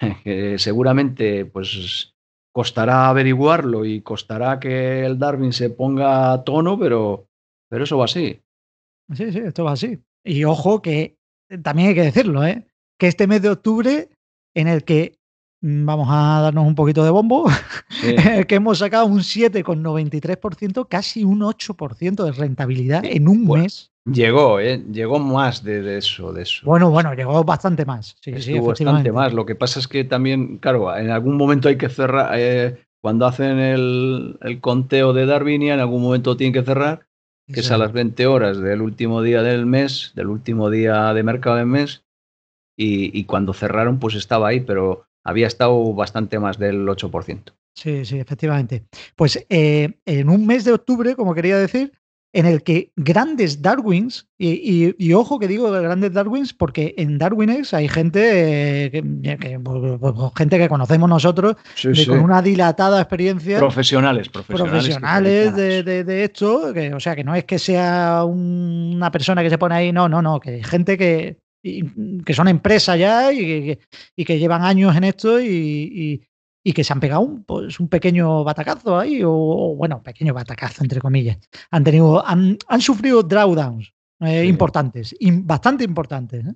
que 0.24 0.58
seguramente, 0.58 1.44
pues 1.44 2.16
costará 2.52 3.08
averiguarlo 3.08 3.84
y 3.84 4.00
costará 4.00 4.58
que 4.58 5.04
el 5.04 5.18
Darwin 5.18 5.52
se 5.52 5.70
ponga 5.70 6.32
a 6.32 6.44
tono, 6.44 6.78
pero, 6.78 7.28
pero 7.68 7.84
eso 7.84 7.98
va 7.98 8.06
así. 8.06 8.40
Sí, 9.14 9.32
sí, 9.32 9.38
esto 9.38 9.64
va 9.64 9.72
así. 9.72 9.98
Y 10.24 10.44
ojo 10.44 10.82
que 10.82 11.16
también 11.62 11.88
hay 11.88 11.94
que 11.94 12.02
decirlo, 12.02 12.44
¿eh? 12.44 12.66
que 12.98 13.06
este 13.06 13.26
mes 13.26 13.40
de 13.42 13.50
octubre, 13.50 14.08
en 14.54 14.68
el 14.68 14.84
que 14.84 15.17
vamos 15.60 16.08
a 16.10 16.40
darnos 16.42 16.66
un 16.66 16.74
poquito 16.74 17.04
de 17.04 17.10
bombo, 17.10 17.46
que 18.48 18.54
hemos 18.54 18.78
sacado 18.78 19.06
un 19.06 19.20
7,93%, 19.20 20.86
casi 20.88 21.24
un 21.24 21.40
8% 21.40 22.24
de 22.24 22.32
rentabilidad 22.32 23.04
en 23.04 23.28
un 23.28 23.46
mes. 23.46 23.90
Llegó, 24.04 24.58
¿eh? 24.58 24.82
llegó 24.90 25.18
más 25.18 25.62
de, 25.62 25.98
eso, 25.98 26.32
de 26.32 26.42
eso. 26.42 26.62
Bueno, 26.64 26.90
bueno, 26.90 27.12
llegó 27.14 27.44
bastante 27.44 27.84
más. 27.84 28.16
Sí, 28.20 28.58
bastante 28.58 29.12
más. 29.12 29.34
Lo 29.34 29.44
que 29.44 29.54
pasa 29.54 29.80
es 29.80 29.88
que 29.88 30.04
también, 30.04 30.58
claro, 30.58 30.96
en 30.96 31.10
algún 31.10 31.36
momento 31.36 31.68
hay 31.68 31.76
que 31.76 31.90
cerrar, 31.90 32.30
eh, 32.34 32.78
cuando 33.02 33.26
hacen 33.26 33.58
el, 33.58 34.58
conteo 34.60 35.12
de 35.12 35.26
Darwinia, 35.26 35.74
en 35.74 35.80
algún 35.80 36.02
momento 36.02 36.36
tienen 36.36 36.54
que 36.54 36.62
cerrar, 36.62 37.06
que 37.52 37.60
es 37.60 37.70
a 37.70 37.78
las 37.78 37.92
20 37.92 38.26
horas 38.26 38.58
del 38.58 38.82
último 38.82 39.22
día 39.22 39.42
del 39.42 39.66
mes, 39.66 40.12
del 40.14 40.28
último 40.28 40.70
día 40.70 41.12
de 41.12 41.22
mercado 41.22 41.56
del 41.56 41.66
mes, 41.66 42.04
y, 42.76 43.18
y 43.18 43.24
cuando 43.24 43.52
cerraron, 43.52 43.98
pues 43.98 44.14
estaba 44.14 44.48
ahí, 44.48 44.60
pero 44.60 45.07
había 45.28 45.46
estado 45.46 45.92
bastante 45.92 46.38
más 46.38 46.58
del 46.58 46.86
8%. 46.86 47.52
Sí, 47.74 48.04
sí, 48.06 48.18
efectivamente. 48.18 48.86
Pues 49.14 49.44
eh, 49.50 49.98
en 50.06 50.30
un 50.30 50.46
mes 50.46 50.64
de 50.64 50.72
octubre, 50.72 51.14
como 51.14 51.34
quería 51.34 51.58
decir, 51.58 51.92
en 52.32 52.46
el 52.46 52.62
que 52.62 52.92
grandes 52.96 53.60
Darwins, 53.60 54.26
y, 54.38 55.12
ojo 55.12 55.38
que 55.38 55.46
digo 55.46 55.70
grandes 55.70 56.14
Darwins, 56.14 56.54
porque 56.54 56.94
en 56.96 57.18
Darwines 57.18 57.74
hay 57.74 57.88
gente 57.88 58.86
eh, 58.86 58.90
que, 58.90 59.60
pues, 59.60 59.98
pues, 60.00 60.12
pues, 60.14 60.32
gente 60.34 60.58
que 60.58 60.68
conocemos 60.68 61.08
nosotros 61.08 61.56
con 62.06 62.20
una 62.20 62.40
dilatada 62.40 63.00
experiencia. 63.00 63.58
Profesionales, 63.58 64.30
profesionales. 64.30 64.72
Profesionales 64.72 65.54
de, 65.54 66.04
de, 66.04 66.24
esto, 66.24 66.72
que, 66.72 66.94
o 66.94 67.00
sea, 67.00 67.14
que 67.14 67.24
no 67.24 67.34
es 67.34 67.44
que 67.44 67.58
sea 67.58 68.24
una 68.24 69.10
persona 69.10 69.42
que 69.42 69.50
se 69.50 69.58
pone 69.58 69.74
ahí, 69.74 69.92
no, 69.92 70.08
no, 70.08 70.22
no, 70.22 70.40
que 70.40 70.50
hay 70.50 70.62
gente 70.62 70.96
que, 70.96 71.36
que 71.62 72.34
son 72.34 72.48
empresas 72.48 72.98
ya 72.98 73.32
y 73.32 73.76
que, 74.24 74.38
llevan 74.38 74.62
años 74.62 74.96
en 74.96 75.04
esto 75.04 75.40
y, 75.40 76.24
que 76.74 76.84
se 76.84 76.92
han 76.92 77.00
pegado 77.00 77.22
un, 77.22 77.44
pues, 77.44 77.80
un 77.80 77.88
pequeño 77.88 78.44
batacazo 78.44 78.98
ahí, 78.98 79.22
o, 79.24 79.74
bueno, 79.74 80.02
pequeño 80.02 80.34
batacazo, 80.34 80.82
entre 80.82 81.00
comillas. 81.00 81.38
Han 81.70 81.82
tenido, 81.82 82.22
han, 82.26 82.58
sufrido 82.80 83.22
drawdowns 83.22 83.94
eh, 84.20 84.44
importantes, 84.44 85.16
bastante 85.44 85.84
importantes. 85.84 86.46
¿eh? 86.46 86.54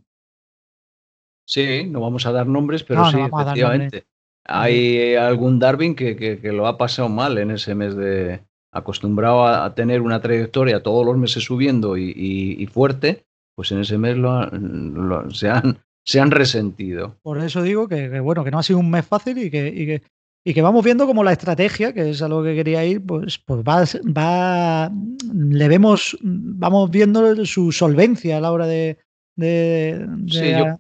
Sí, 1.47 1.87
no 1.89 2.01
vamos 2.01 2.27
a 2.27 2.33
dar 2.33 2.47
nombres, 2.47 2.85
pero 2.85 3.11
sí, 3.11 3.19
efectivamente. 3.19 4.07
Hay 4.45 5.15
algún 5.15 5.59
Darwin 5.59 5.95
que, 5.95 6.39
lo 6.43 6.67
ha 6.67 6.77
pasado 6.77 7.09
mal 7.09 7.39
en 7.39 7.53
ese 7.53 7.75
mes 7.75 7.97
de 7.97 8.45
acostumbrado 8.71 9.47
a, 9.47 9.75
tener 9.75 10.03
una 10.03 10.21
trayectoria 10.21 10.83
todos 10.83 11.07
los 11.07 11.17
meses 11.17 11.43
subiendo 11.43 11.97
y 11.97 12.69
fuerte, 12.71 13.25
pues 13.55 13.73
en 13.73 13.81
ese 13.81 13.99
mes 13.99 14.17
lo, 14.17 15.31
se, 15.31 15.49
han, 15.49 15.79
se, 16.05 16.21
han, 16.21 16.31
resentido. 16.31 17.17
Por 17.23 17.39
eso 17.39 17.63
digo 17.63 17.89
que, 17.89 18.21
bueno, 18.21 18.45
que 18.45 18.51
no 18.51 18.59
ha 18.59 18.63
sido 18.63 18.79
un 18.79 18.91
mes 18.91 19.07
fácil 19.07 19.39
y 19.39 19.51
que, 19.51 20.03
y 20.45 20.55
que, 20.55 20.63
vamos 20.63 20.85
viendo 20.85 21.07
como 21.07 21.25
la 21.25 21.33
estrategia, 21.33 21.93
que 21.93 22.11
es 22.11 22.23
a 22.23 22.29
lo 22.29 22.43
que 22.43 22.55
quería 22.55 22.85
ir, 22.85 23.05
pues, 23.05 23.39
pues 23.39 23.61
va, 23.61 23.85
va, 24.17 24.91
le 25.33 25.69
vemos, 25.69 26.17
vamos 26.23 26.91
viendo 26.91 27.45
su 27.45 27.73
solvencia 27.73 28.39
a 28.39 28.41
la 28.41 28.53
hora 28.53 28.67
de, 28.67 28.99
De, 29.37 30.07
sí, 30.29 30.51
yo, 30.51 30.79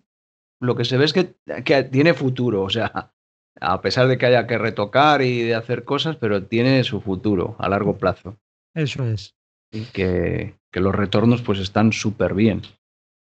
lo 0.60 0.76
que 0.76 0.84
se 0.84 0.96
ve 0.96 1.04
es 1.04 1.12
que, 1.12 1.34
que 1.64 1.82
tiene 1.84 2.14
futuro, 2.14 2.62
o 2.62 2.70
sea, 2.70 3.12
a 3.60 3.80
pesar 3.80 4.08
de 4.08 4.16
que 4.16 4.26
haya 4.26 4.46
que 4.46 4.58
retocar 4.58 5.22
y 5.22 5.42
de 5.42 5.54
hacer 5.54 5.84
cosas, 5.84 6.16
pero 6.16 6.44
tiene 6.44 6.84
su 6.84 7.00
futuro 7.00 7.56
a 7.58 7.68
largo 7.68 7.98
plazo. 7.98 8.38
Eso 8.74 9.04
es. 9.04 9.34
Y 9.72 9.84
que, 9.86 10.54
que 10.70 10.80
los 10.80 10.94
retornos 10.94 11.42
pues 11.42 11.58
están 11.58 11.92
súper 11.92 12.34
bien. 12.34 12.62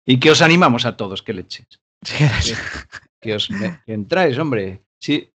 Y 0.05 0.19
que 0.19 0.31
os 0.31 0.41
animamos 0.41 0.85
a 0.85 0.95
todos, 0.95 1.23
que 1.23 1.33
le 1.33 1.41
echéis. 1.41 1.81
que, 3.21 3.33
os 3.33 3.47
que 3.47 3.91
entráis, 3.91 4.37
hombre. 4.37 4.83
Sí, 5.01 5.31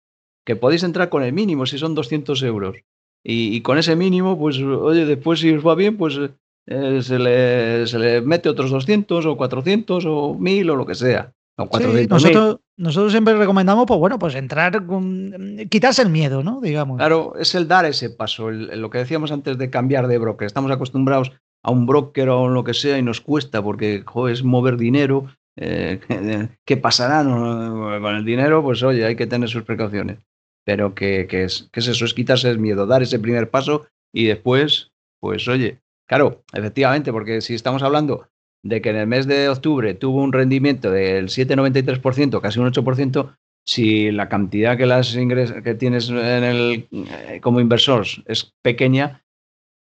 que 0.46 0.57
podéis 0.57 0.85
entrar 0.85 1.09
con 1.09 1.23
el 1.23 1.33
mínimo 1.33 1.66
si 1.66 1.79
son 1.79 1.94
200 1.94 2.42
euros. 2.44 2.77
Y, 3.23 3.55
y 3.55 3.61
con 3.61 3.77
ese 3.77 3.96
mínimo, 3.96 4.38
pues, 4.38 4.59
oye, 4.59 5.05
después 5.05 5.40
si 5.40 5.53
os 5.53 5.66
va 5.66 5.75
bien, 5.75 5.96
pues 5.96 6.18
eh, 6.66 7.03
se, 7.03 7.18
le, 7.18 7.87
se 7.87 7.99
le 7.99 8.20
mete 8.20 8.49
otros 8.49 8.70
200 8.70 9.27
o 9.27 9.37
400 9.37 10.05
o 10.07 10.35
1000 10.35 10.70
o 10.70 10.77
lo 10.77 10.87
que 10.87 10.94
sea. 10.94 11.35
O 11.61 11.68
400, 11.68 12.23
sí, 12.23 12.29
nosotros, 12.29 12.61
nosotros 12.77 13.12
siempre 13.12 13.35
recomendamos, 13.35 13.85
pues 13.87 14.01
bueno, 14.01 14.18
pues 14.18 14.35
entrar, 14.35 14.87
con, 14.87 15.59
quitarse 15.68 16.03
el 16.03 16.09
miedo, 16.09 16.42
¿no? 16.42 16.61
Digamos. 16.61 16.96
Claro, 16.99 17.35
es 17.38 17.55
el 17.55 17.68
dar 17.68 17.85
ese 17.85 18.11
paso, 18.11 18.49
el, 18.49 18.81
lo 18.81 18.90
que 18.90 18.99
decíamos 18.99 19.33
antes 19.33 19.59
de 19.59 19.70
cambiar 19.70 20.07
de 20.09 20.18
broker. 20.18 20.46
Estamos 20.46 20.70
acostumbrados 20.70 21.33
a 21.62 21.70
un 21.70 21.87
broker 21.87 22.29
o 22.31 22.49
lo 22.49 22.64
que 22.64 22.75
sea 22.75 22.99
y 22.99 23.03
nos 23.03 23.20
cuesta 23.20 23.62
porque 23.62 24.05
es 24.31 24.42
mover 24.42 24.77
dinero. 24.77 25.27
Eh, 25.57 26.01
¿Qué 26.64 26.77
pasará 26.77 27.23
no, 27.23 28.01
con 28.01 28.14
el 28.14 28.25
dinero? 28.25 28.62
Pues 28.62 28.83
oye, 28.83 29.05
hay 29.05 29.16
que 29.16 29.27
tener 29.27 29.49
sus 29.49 29.64
precauciones. 29.64 30.18
Pero 30.64 30.94
que, 30.94 31.27
que, 31.29 31.44
es, 31.44 31.68
que 31.73 31.81
es 31.81 31.88
eso, 31.88 32.05
es 32.05 32.14
quitarse 32.14 32.49
el 32.49 32.59
miedo, 32.59 32.87
dar 32.87 33.03
ese 33.03 33.18
primer 33.18 33.51
paso 33.51 33.87
y 34.12 34.27
después, 34.27 34.92
pues 35.20 35.49
oye, 35.49 35.81
claro, 36.07 36.42
efectivamente, 36.53 37.12
porque 37.12 37.40
si 37.40 37.55
estamos 37.55 37.83
hablando 37.83 38.29
de 38.62 38.81
que 38.83 38.90
en 38.90 38.96
el 38.96 39.07
mes 39.07 39.27
de 39.27 39.49
octubre 39.49 39.94
tuvo 39.94 40.23
un 40.23 40.33
rendimiento 40.33 40.90
del 40.90 41.29
7,93%, 41.29 42.40
casi 42.40 42.61
un 42.61 42.73
8%, 42.73 43.37
si 43.66 44.11
la 44.11 44.29
cantidad 44.29 44.77
que, 44.77 44.87
las 44.87 45.14
que 45.14 45.75
tienes 45.75 46.09
en 46.09 46.44
el, 46.44 46.88
eh, 46.92 47.40
como 47.42 47.61
inversor 47.61 48.07
es 48.27 48.53
pequeña, 48.62 49.23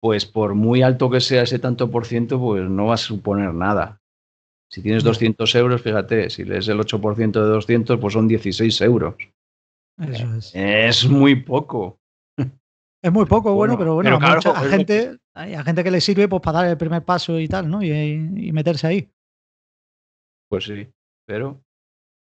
pues 0.00 0.26
por 0.26 0.54
muy 0.54 0.82
alto 0.82 1.10
que 1.10 1.20
sea 1.20 1.42
ese 1.42 1.58
tanto 1.58 1.90
por 1.90 2.06
ciento, 2.06 2.38
pues 2.38 2.68
no 2.68 2.86
va 2.86 2.94
a 2.94 2.98
suponer 2.98 3.54
nada. 3.54 4.00
Si 4.70 4.82
tienes 4.82 5.02
200 5.02 5.54
euros, 5.54 5.82
fíjate, 5.82 6.28
si 6.30 6.44
lees 6.44 6.68
el 6.68 6.78
8% 6.78 7.32
de 7.32 7.48
200, 7.48 7.98
pues 7.98 8.12
son 8.12 8.28
16 8.28 8.80
euros. 8.82 9.14
Eso 9.98 10.34
es. 10.36 10.52
Es 10.54 11.08
muy 11.08 11.36
poco. 11.36 11.98
Es 13.00 13.12
muy 13.12 13.26
poco, 13.26 13.54
bueno, 13.54 13.76
bueno 13.76 13.78
pero 13.78 13.94
bueno, 13.94 14.10
pero 14.10 14.18
claro, 14.18 14.60
mucha 14.60 14.76
gente, 14.76 15.18
hay 15.38 15.64
gente 15.64 15.84
que 15.84 15.90
le 15.90 16.00
sirve 16.00 16.28
pues, 16.28 16.42
para 16.42 16.58
dar 16.58 16.68
el 16.68 16.76
primer 16.76 17.04
paso 17.04 17.38
y 17.38 17.48
tal, 17.48 17.70
¿no? 17.70 17.82
Y, 17.82 17.90
y, 17.90 18.52
meterse 18.52 18.86
ahí. 18.86 19.08
Pues 20.48 20.64
sí, 20.64 20.88
pero. 21.26 21.62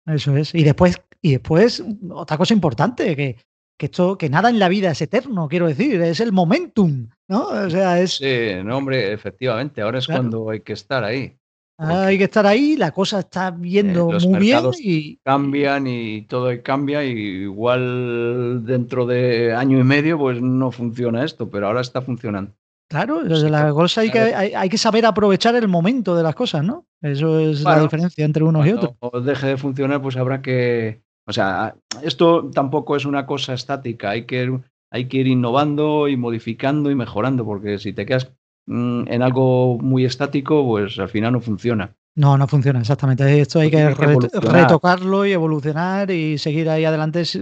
Eso 0.07 0.35
es. 0.37 0.55
Y 0.55 0.63
después, 0.63 1.01
y 1.21 1.31
después, 1.31 1.83
otra 2.09 2.37
cosa 2.37 2.53
importante, 2.53 3.15
que, 3.15 3.37
que 3.77 3.85
esto, 3.85 4.17
que 4.17 4.29
nada 4.29 4.49
en 4.49 4.59
la 4.59 4.69
vida 4.69 4.91
es 4.91 5.01
eterno, 5.01 5.47
quiero 5.49 5.67
decir, 5.67 6.01
es 6.01 6.19
el 6.19 6.31
momentum, 6.31 7.09
¿no? 7.27 7.47
O 7.47 7.69
sea, 7.69 7.99
es. 7.99 8.17
Sí, 8.17 8.63
no, 8.63 8.77
hombre, 8.77 9.11
efectivamente, 9.11 9.81
ahora 9.81 9.99
es 9.99 10.05
claro. 10.05 10.21
cuando 10.21 10.49
hay 10.49 10.61
que 10.61 10.73
estar 10.73 11.03
ahí. 11.03 11.37
Ah, 11.83 12.05
hay 12.05 12.19
que 12.19 12.25
estar 12.25 12.45
ahí, 12.45 12.77
la 12.77 12.91
cosa 12.91 13.19
está 13.21 13.49
viendo 13.49 14.15
eh, 14.15 14.19
muy 14.27 14.39
bien 14.39 14.65
y 14.79 15.17
cambian 15.17 15.87
y 15.87 16.21
todo 16.27 16.51
cambia 16.61 17.03
y 17.03 17.09
igual 17.09 18.63
dentro 18.63 19.07
de 19.07 19.55
año 19.55 19.79
y 19.79 19.83
medio 19.83 20.19
pues 20.19 20.39
no 20.39 20.71
funciona 20.71 21.25
esto, 21.25 21.49
pero 21.49 21.65
ahora 21.65 21.81
está 21.81 22.03
funcionando. 22.03 22.53
Claro, 22.91 23.23
desde 23.23 23.49
la 23.49 23.71
cosa 23.71 24.01
hay 24.01 24.11
que, 24.11 24.19
hay, 24.19 24.53
hay, 24.53 24.69
que 24.69 24.77
saber 24.77 25.05
aprovechar 25.05 25.55
el 25.55 25.67
momento 25.67 26.15
de 26.15 26.23
las 26.23 26.35
cosas, 26.35 26.63
¿no? 26.63 26.85
Eso 27.01 27.39
es 27.39 27.63
bueno, 27.63 27.77
la 27.77 27.83
diferencia 27.83 28.23
entre 28.23 28.43
unos 28.43 28.67
y 28.67 28.73
otros. 28.73 28.93
O 28.99 29.21
deje 29.21 29.47
de 29.47 29.57
funcionar, 29.57 30.01
pues 30.01 30.17
habrá 30.17 30.41
que, 30.41 31.01
o 31.25 31.33
sea, 31.33 31.75
esto 32.03 32.51
tampoco 32.53 32.95
es 32.95 33.05
una 33.05 33.25
cosa 33.25 33.53
estática, 33.53 34.11
hay 34.11 34.25
que, 34.25 34.59
hay 34.91 35.05
que 35.07 35.17
ir 35.17 35.27
innovando 35.27 36.07
y 36.07 36.17
modificando 36.17 36.91
y 36.91 36.95
mejorando, 36.95 37.45
porque 37.45 37.79
si 37.79 37.93
te 37.93 38.05
quedas 38.05 38.31
Mm, 38.71 39.03
en 39.07 39.21
algo 39.21 39.77
muy 39.79 40.05
estático, 40.05 40.65
pues 40.65 40.97
al 40.97 41.09
final 41.09 41.33
no 41.33 41.41
funciona. 41.41 41.93
No, 42.15 42.37
no 42.37 42.47
funciona, 42.47 42.79
exactamente. 42.79 43.41
Esto 43.41 43.59
hay 43.59 43.69
que, 43.69 43.77
que 43.77 44.39
retocarlo 44.39 45.25
y 45.25 45.33
evolucionar 45.33 46.09
y 46.09 46.37
seguir 46.37 46.69
ahí 46.69 46.85
adelante 46.85 47.25
sí. 47.25 47.41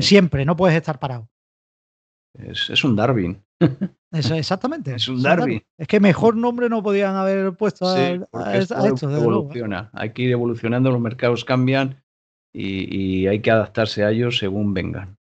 siempre, 0.00 0.44
no 0.44 0.56
puedes 0.56 0.76
estar 0.76 0.98
parado. 0.98 1.29
Es, 2.34 2.70
es 2.70 2.84
un 2.84 2.96
Darwin. 2.96 3.42
Eso, 4.12 4.34
exactamente. 4.34 4.94
es 4.94 5.08
un 5.08 5.22
Darwin. 5.22 5.62
Es 5.78 5.86
que 5.86 6.00
mejor 6.00 6.36
nombre 6.36 6.68
no 6.68 6.82
podían 6.82 7.14
haber 7.14 7.52
puesto 7.54 7.86
a, 7.86 7.96
sí, 7.96 8.20
a, 8.32 8.48
a 8.48 8.56
esto. 8.56 8.84
esto 8.84 9.10
evoluciona. 9.16 9.90
Hay 9.92 10.12
que 10.12 10.22
ir 10.22 10.32
evolucionando, 10.32 10.90
los 10.90 11.00
mercados 11.00 11.44
cambian 11.44 12.02
y, 12.52 12.96
y 12.96 13.26
hay 13.28 13.40
que 13.40 13.50
adaptarse 13.50 14.02
a 14.02 14.10
ellos 14.10 14.38
según 14.38 14.74
vengan. 14.74 15.16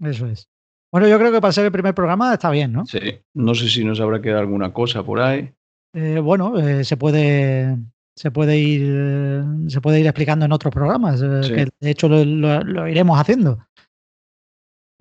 Eso 0.00 0.26
es. 0.26 0.48
Bueno, 0.92 1.08
yo 1.08 1.18
creo 1.18 1.32
que 1.32 1.40
para 1.40 1.52
ser 1.52 1.64
el 1.64 1.72
primer 1.72 1.94
programa 1.94 2.34
está 2.34 2.50
bien, 2.50 2.72
¿no? 2.72 2.84
Sí, 2.84 3.00
no 3.34 3.54
sé 3.54 3.68
si 3.68 3.82
nos 3.82 3.98
habrá 4.00 4.20
quedado 4.20 4.40
alguna 4.40 4.72
cosa 4.72 5.02
por 5.02 5.20
ahí. 5.20 5.50
Eh, 5.94 6.20
bueno, 6.20 6.58
eh, 6.58 6.84
se 6.84 6.96
puede 6.96 7.78
se 8.14 8.30
puede 8.30 8.58
ir 8.58 8.82
eh, 8.84 9.42
se 9.68 9.80
puede 9.80 10.00
ir 10.00 10.06
explicando 10.06 10.44
en 10.44 10.52
otros 10.52 10.72
programas, 10.72 11.20
sí. 11.20 11.52
que 11.52 11.68
de 11.80 11.90
hecho 11.90 12.08
lo, 12.08 12.24
lo, 12.24 12.60
lo, 12.62 12.88
iremos 12.88 13.18
haciendo. 13.18 13.58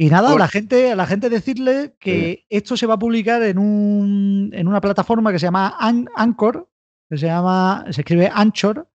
Y 0.02 0.10
nada, 0.10 0.34
a 0.34 0.36
la 0.36 0.48
gente, 0.48 0.92
a 0.92 0.96
la 0.96 1.06
gente 1.06 1.30
decirle 1.30 1.94
que 2.00 2.40
sí. 2.40 2.46
esto 2.50 2.76
se 2.76 2.88
va 2.88 2.96
a 2.96 3.00
publicar 3.00 3.44
en 3.44 3.60
un 3.60 4.50
en 4.52 4.68
una 4.68 4.82
plataforma 4.82 5.32
que 5.32 5.38
se 5.38 5.46
llama 5.46 5.76
An 5.80 6.10
Anchor, 6.16 6.68
que 7.08 7.20
se 7.20 7.28
llama 7.28 7.86
se 7.92 8.02
escribe 8.02 8.28
Anchor, 8.34 8.90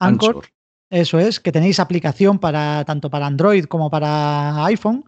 Anchor, 0.00 0.28
Anchor. 0.28 0.46
Eso 0.90 1.20
es, 1.20 1.38
que 1.38 1.52
tenéis 1.52 1.78
aplicación 1.78 2.40
para 2.40 2.84
tanto 2.84 3.08
para 3.08 3.26
Android 3.26 3.66
como 3.66 3.88
para 3.88 4.64
iPhone 4.64 5.04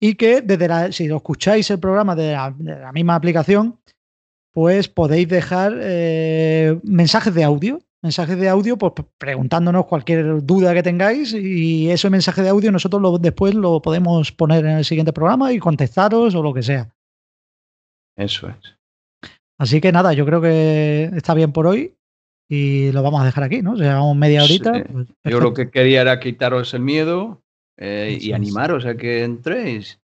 y 0.00 0.16
que 0.16 0.40
desde 0.40 0.66
la, 0.66 0.90
si 0.90 1.06
lo 1.06 1.18
escucháis 1.18 1.70
el 1.70 1.78
programa 1.78 2.16
de 2.16 2.32
la, 2.32 2.52
de 2.58 2.80
la 2.80 2.90
misma 2.90 3.14
aplicación, 3.14 3.78
pues 4.52 4.88
podéis 4.88 5.28
dejar 5.28 5.78
eh, 5.80 6.76
mensajes 6.82 7.32
de 7.34 7.44
audio, 7.44 7.78
mensajes 8.02 8.38
de 8.38 8.48
audio 8.48 8.76
pues, 8.76 8.92
preguntándonos 9.18 9.86
cualquier 9.86 10.44
duda 10.44 10.74
que 10.74 10.82
tengáis 10.82 11.34
y 11.34 11.90
ese 11.90 12.10
mensaje 12.10 12.42
de 12.42 12.50
audio 12.50 12.70
nosotros 12.70 13.02
lo, 13.02 13.18
después 13.18 13.54
lo 13.54 13.82
podemos 13.82 14.32
poner 14.32 14.64
en 14.64 14.78
el 14.78 14.84
siguiente 14.84 15.12
programa 15.12 15.52
y 15.52 15.58
contestaros 15.58 16.34
o 16.34 16.42
lo 16.42 16.54
que 16.54 16.62
sea. 16.62 16.88
Eso 18.16 18.48
es. 18.48 18.76
Así 19.58 19.80
que 19.80 19.90
nada, 19.92 20.12
yo 20.12 20.24
creo 20.24 20.40
que 20.40 21.10
está 21.16 21.34
bien 21.34 21.52
por 21.52 21.66
hoy 21.66 21.96
y 22.48 22.92
lo 22.92 23.02
vamos 23.02 23.20
a 23.22 23.24
dejar 23.24 23.44
aquí, 23.44 23.60
¿no? 23.62 23.74
Llevamos 23.74 24.16
media 24.16 24.44
horita. 24.44 24.74
Sí. 24.74 24.82
Pues, 24.92 25.06
yo 25.24 25.40
lo 25.40 25.52
que 25.52 25.70
quería 25.70 26.00
era 26.00 26.20
quitaros 26.20 26.72
el 26.74 26.80
miedo, 26.80 27.42
eh, 27.78 28.18
y 28.20 28.32
animaros 28.32 28.84
a 28.86 28.96
que 28.96 29.22
entréis. 29.22 30.00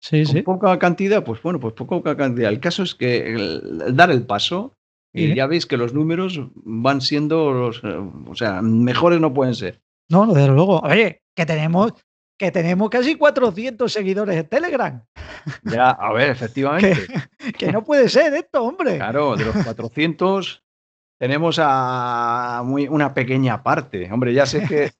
Sí, 0.00 0.24
Con 0.24 0.32
sí. 0.32 0.42
poca 0.42 0.78
cantidad, 0.78 1.24
pues 1.24 1.42
bueno, 1.42 1.60
pues 1.60 1.74
poca 1.74 2.16
cantidad. 2.16 2.50
El 2.50 2.60
caso 2.60 2.82
es 2.82 2.94
que 2.94 3.34
el, 3.34 3.82
el 3.86 3.96
dar 3.96 4.10
el 4.10 4.24
paso, 4.24 4.74
y 5.12 5.34
ya 5.34 5.46
veis 5.46 5.66
que 5.66 5.76
los 5.76 5.94
números 5.94 6.40
van 6.54 7.00
siendo 7.00 7.52
los, 7.52 7.82
o 7.82 8.34
sea, 8.34 8.62
mejores 8.62 9.20
no 9.20 9.32
pueden 9.32 9.54
ser. 9.54 9.80
No, 10.10 10.32
desde 10.32 10.48
luego. 10.48 10.80
Oye, 10.80 11.22
que 11.34 11.46
tenemos 11.46 11.92
que 12.38 12.52
tenemos 12.52 12.88
casi 12.88 13.16
400 13.16 13.92
seguidores 13.92 14.36
en 14.36 14.46
Telegram. 14.46 15.04
Ya, 15.64 15.90
a 15.90 16.12
ver, 16.12 16.30
efectivamente. 16.30 16.94
que, 17.38 17.52
que, 17.52 17.72
no 17.72 17.82
puede 17.82 18.08
ser 18.08 18.32
esto, 18.34 18.62
hombre. 18.62 18.96
Claro, 18.96 19.34
de 19.34 19.46
los 19.46 19.56
400 19.56 20.62
tenemos 21.18 21.58
a 21.60 22.62
muy, 22.64 22.86
una 22.86 23.12
pequeña 23.12 23.62
parte. 23.64 24.08
Hombre, 24.12 24.32
ya 24.34 24.46
sé 24.46 24.64
que 24.68 24.92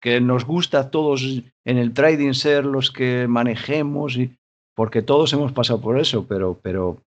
que 0.00 0.20
nos 0.20 0.44
gusta 0.44 0.80
a 0.80 0.90
todos 0.90 1.22
en 1.64 1.78
el 1.78 1.92
trading 1.92 2.32
ser 2.32 2.64
los 2.64 2.90
que 2.90 3.26
manejemos 3.28 4.16
y 4.16 4.36
porque 4.74 5.02
todos 5.02 5.32
hemos 5.32 5.52
pasado 5.52 5.80
por 5.80 6.00
eso, 6.00 6.26
pero, 6.26 6.58
pero 6.62 7.02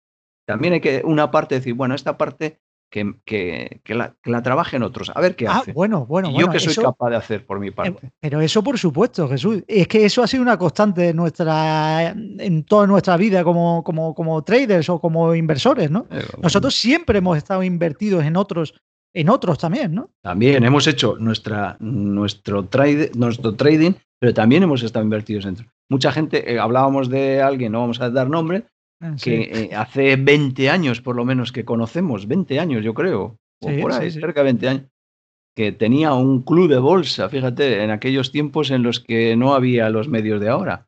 también 0.46 0.74
hay 0.74 0.80
que 0.80 1.02
una 1.04 1.30
parte 1.30 1.56
decir, 1.56 1.74
bueno, 1.74 1.94
esta 1.94 2.18
parte 2.18 2.60
que, 2.90 3.14
que, 3.24 3.80
que, 3.84 3.94
la, 3.94 4.14
que 4.22 4.30
la, 4.30 4.42
trabajen 4.42 4.82
otros, 4.82 5.10
a 5.14 5.20
ver 5.20 5.34
qué 5.34 5.48
ah, 5.48 5.58
hace. 5.58 5.72
Bueno, 5.72 6.04
bueno, 6.04 6.28
y 6.28 6.34
bueno, 6.34 6.46
yo 6.46 6.52
que 6.52 6.60
soy 6.60 6.72
eso, 6.72 6.82
capaz 6.82 7.10
de 7.10 7.16
hacer 7.16 7.46
por 7.46 7.58
mi 7.58 7.70
parte. 7.70 8.12
Pero 8.20 8.40
eso 8.40 8.62
por 8.62 8.78
supuesto, 8.78 9.28
Jesús. 9.28 9.64
Es 9.66 9.88
que 9.88 10.04
eso 10.04 10.22
ha 10.22 10.26
sido 10.26 10.42
una 10.42 10.58
constante 10.58 11.08
en 11.08 11.16
nuestra, 11.16 12.10
en 12.10 12.64
toda 12.64 12.86
nuestra 12.86 13.16
vida 13.16 13.42
como, 13.44 13.82
como, 13.82 14.14
como 14.14 14.42
traders 14.44 14.90
o 14.90 15.00
como 15.00 15.34
inversores, 15.34 15.90
¿no? 15.90 16.06
Eh, 16.10 16.22
Nosotros 16.42 16.74
siempre 16.74 17.18
hemos 17.18 17.38
estado 17.38 17.62
invertidos 17.62 18.24
en 18.24 18.36
otros 18.36 18.74
en 19.14 19.28
otros 19.28 19.58
también, 19.58 19.94
¿no? 19.94 20.10
También 20.22 20.64
hemos 20.64 20.86
hecho 20.86 21.16
nuestra, 21.18 21.76
nuestro, 21.80 22.64
trade, 22.66 23.10
nuestro 23.14 23.54
trading, 23.54 23.92
pero 24.18 24.32
también 24.32 24.62
hemos 24.62 24.82
estado 24.82 25.04
invertidos 25.04 25.44
dentro. 25.44 25.66
Mucha 25.90 26.12
gente, 26.12 26.50
eh, 26.50 26.58
hablábamos 26.58 27.10
de 27.10 27.42
alguien, 27.42 27.72
no 27.72 27.80
vamos 27.80 28.00
a 28.00 28.08
dar 28.08 28.30
nombre, 28.30 28.64
ah, 29.02 29.14
sí. 29.18 29.30
que 29.30 29.64
eh, 29.64 29.74
hace 29.74 30.16
20 30.16 30.70
años 30.70 31.00
por 31.00 31.16
lo 31.16 31.24
menos 31.24 31.52
que 31.52 31.64
conocemos, 31.64 32.26
20 32.26 32.58
años 32.58 32.82
yo 32.82 32.94
creo, 32.94 33.36
o 33.60 33.68
sí, 33.68 33.80
por 33.80 33.92
ahí, 33.92 34.10
sí, 34.10 34.20
cerca 34.20 34.40
de 34.40 34.44
20 34.44 34.68
años, 34.68 34.84
que 35.54 35.72
tenía 35.72 36.14
un 36.14 36.42
club 36.42 36.70
de 36.70 36.78
bolsa, 36.78 37.28
fíjate, 37.28 37.82
en 37.84 37.90
aquellos 37.90 38.32
tiempos 38.32 38.70
en 38.70 38.82
los 38.82 39.00
que 39.00 39.36
no 39.36 39.54
había 39.54 39.90
los 39.90 40.08
medios 40.08 40.40
de 40.40 40.48
ahora. 40.48 40.86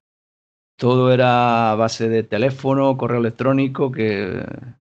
Todo 0.78 1.12
era 1.12 1.72
a 1.72 1.74
base 1.74 2.08
de 2.08 2.22
teléfono, 2.22 2.96
correo 2.96 3.20
electrónico, 3.20 3.92
que, 3.92 4.42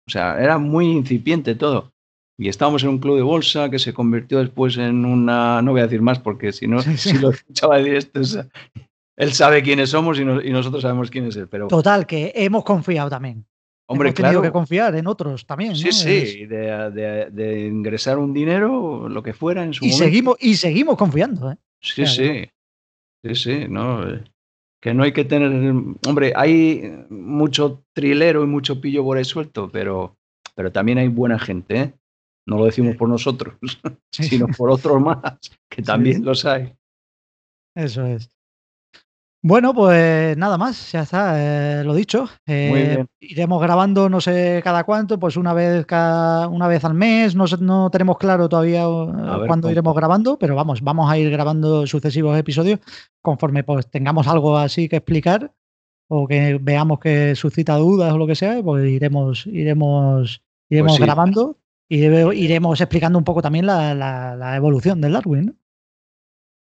o 0.07 0.11
sea, 0.11 0.43
era 0.43 0.59
muy 0.59 0.87
incipiente 0.87 1.55
todo 1.55 1.93
y 2.39 2.49
estábamos 2.49 2.85
en 2.85 2.91
un 2.91 2.99
club 2.99 3.16
de 3.16 3.23
bolsa 3.23 3.69
que 3.69 3.81
se 3.81 3.93
convirtió 3.93 4.39
después 4.39 4.77
en 4.79 5.05
una, 5.05 5.61
no 5.61 5.73
voy 5.73 5.81
a 5.81 5.85
decir 5.85 6.01
más 6.01 6.21
porque 6.21 6.53
si 6.53 6.69
no, 6.69 6.81
si 6.97 7.19
lo 7.19 7.31
escuchaba 7.31 7.79
decir 7.79 7.95
esto, 7.95 8.49
él 9.19 9.33
sabe 9.33 9.64
quiénes 9.64 9.91
somos 9.91 10.19
y, 10.21 10.25
nosotros 10.25 10.83
sabemos 10.83 11.11
quién 11.11 11.27
es 11.27 11.35
él. 11.35 11.49
Pero... 11.49 11.66
Total, 11.66 12.07
que 12.07 12.33
hemos 12.37 12.62
confiado 12.62 13.11
también. 13.11 13.45
Hombre, 13.87 14.11
hemos 14.11 14.16
tenido 14.16 14.41
que 14.41 14.53
confiar 14.53 14.95
en 14.95 15.09
otros 15.09 15.45
también. 15.45 15.75
Sí, 15.75 15.91
sí, 15.91 16.47
de, 16.47 17.66
ingresar 17.69 18.19
un 18.19 18.33
dinero, 18.33 19.09
lo 19.09 19.23
que 19.23 19.33
fuera 19.33 19.64
en 19.64 19.75
su 19.75 19.85
y 19.85 19.93
Seguimos, 19.93 20.37
y 20.39 20.55
seguimos 20.55 20.97
confiando. 20.97 21.51
¿eh? 21.51 21.57
Sí, 21.81 22.07
sí. 22.07 22.49
Sí, 23.25 23.35
sí, 23.35 23.66
no. 23.69 24.05
Que 24.81 24.95
no 24.95 25.03
hay 25.03 25.12
que 25.12 25.25
tener. 25.25 25.51
Hombre, 26.07 26.33
hay 26.37 27.05
mucho 27.11 27.83
trilero 27.93 28.45
y 28.45 28.47
mucho 28.47 28.81
pillo 28.81 29.03
por 29.03 29.16
ahí 29.16 29.25
suelto, 29.25 29.69
pero, 29.69 30.16
pero 30.55 30.71
también 30.71 30.99
hay 30.99 31.09
buena 31.09 31.41
gente, 31.41 31.81
¿eh? 31.81 31.95
No 32.47 32.57
lo 32.57 32.66
decimos 32.66 32.95
por 32.95 33.09
nosotros, 33.09 33.57
sino 34.12 34.47
por 34.47 34.71
otros 34.71 35.03
más, 35.03 35.19
que 35.69 35.83
también 35.83 36.25
los 36.25 36.45
hay. 36.45 36.73
Eso 37.75 38.07
es. 38.07 38.38
Bueno, 39.49 39.72
pues 39.72 40.36
nada 40.36 40.59
más, 40.59 40.92
ya 40.92 41.05
está, 41.05 41.80
eh, 41.80 41.82
lo 41.82 41.94
dicho. 41.94 42.28
Eh, 42.46 43.03
iremos 43.18 43.62
grabando, 43.62 44.11
no 44.11 44.20
sé 44.20 44.61
cada 44.62 44.84
cuánto, 44.84 45.18
pues 45.18 45.38
una 45.38 45.55
vez 45.55 45.86
cada, 45.86 46.49
una 46.49 46.68
vez 46.68 46.84
al 46.84 46.92
mes. 46.92 47.34
No, 47.34 47.46
no 47.61 47.88
tenemos 47.90 48.18
claro 48.18 48.51
todavía 48.51 48.82
eh, 48.82 49.46
cuándo 49.46 49.70
iremos 49.70 49.94
grabando, 49.96 50.38
pero 50.38 50.55
vamos, 50.55 50.82
vamos 50.82 51.11
a 51.11 51.16
ir 51.16 51.30
grabando 51.30 51.86
sucesivos 51.86 52.38
episodios 52.38 52.80
conforme 53.22 53.64
pues 53.64 53.90
tengamos 53.90 54.26
algo 54.26 54.59
así 54.59 54.86
que 54.86 54.96
explicar 54.96 55.51
o 56.09 56.28
que 56.28 56.59
veamos 56.61 57.01
que 57.01 57.34
suscita 57.34 57.76
dudas 57.76 58.12
o 58.12 58.18
lo 58.18 58.26
que 58.26 58.34
sea, 58.34 58.62
pues 58.62 58.86
iremos, 58.86 59.46
iremos, 59.46 60.42
iremos 60.68 60.99
pues 60.99 61.01
grabando 61.01 61.57
y 61.88 62.05
iremos 62.05 62.82
explicando 62.82 63.18
un 63.18 63.24
poco 63.24 63.40
también 63.40 63.64
la, 63.64 64.53
evolución 64.57 65.01
del 65.01 65.14
Darwin. 65.14 65.59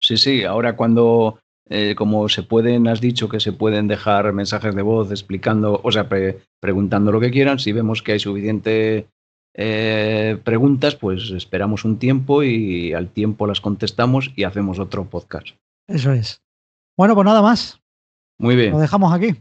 Sí, 0.03 0.19
sí, 0.19 0.45
ahora 0.45 0.77
cuando, 0.77 1.39
eh, 1.69 1.95
como 1.97 2.29
se 2.29 2.43
pueden, 2.43 2.89
has 2.89 3.01
dicho 3.01 3.29
que 3.29 3.41
se 3.41 3.53
pueden 3.53 3.89
dejar 3.89 4.33
mensajes 4.33 4.75
de 4.75 4.83
voz 4.83 5.11
explicando, 5.11 5.81
o 5.83 5.93
sea, 5.93 6.09
preguntando 6.61 7.11
lo 7.11 7.21
que 7.21 7.31
quieran, 7.31 7.59
si 7.59 7.73
vemos 7.73 8.03
que 8.03 8.13
hay 8.13 8.19
suficiente 8.19 9.07
eh, 9.55 10.39
preguntas, 10.45 10.97
pues 10.97 11.31
esperamos 11.31 11.85
un 11.85 11.99
tiempo 11.99 12.43
y 12.43 12.93
al 12.93 13.09
tiempo 13.09 13.47
las 13.47 13.61
contestamos 13.61 14.33
y 14.37 14.45
hacemos 14.45 14.79
otro 14.79 15.05
podcast. 15.05 15.49
Eso 15.89 16.13
es. 16.13 16.43
Bueno, 16.97 17.15
pues 17.15 17.25
nada 17.25 17.41
más. 17.41 17.81
Muy 18.39 18.57
bien. 18.57 18.73
Lo 18.73 18.81
dejamos 18.81 19.13
aquí. 19.13 19.35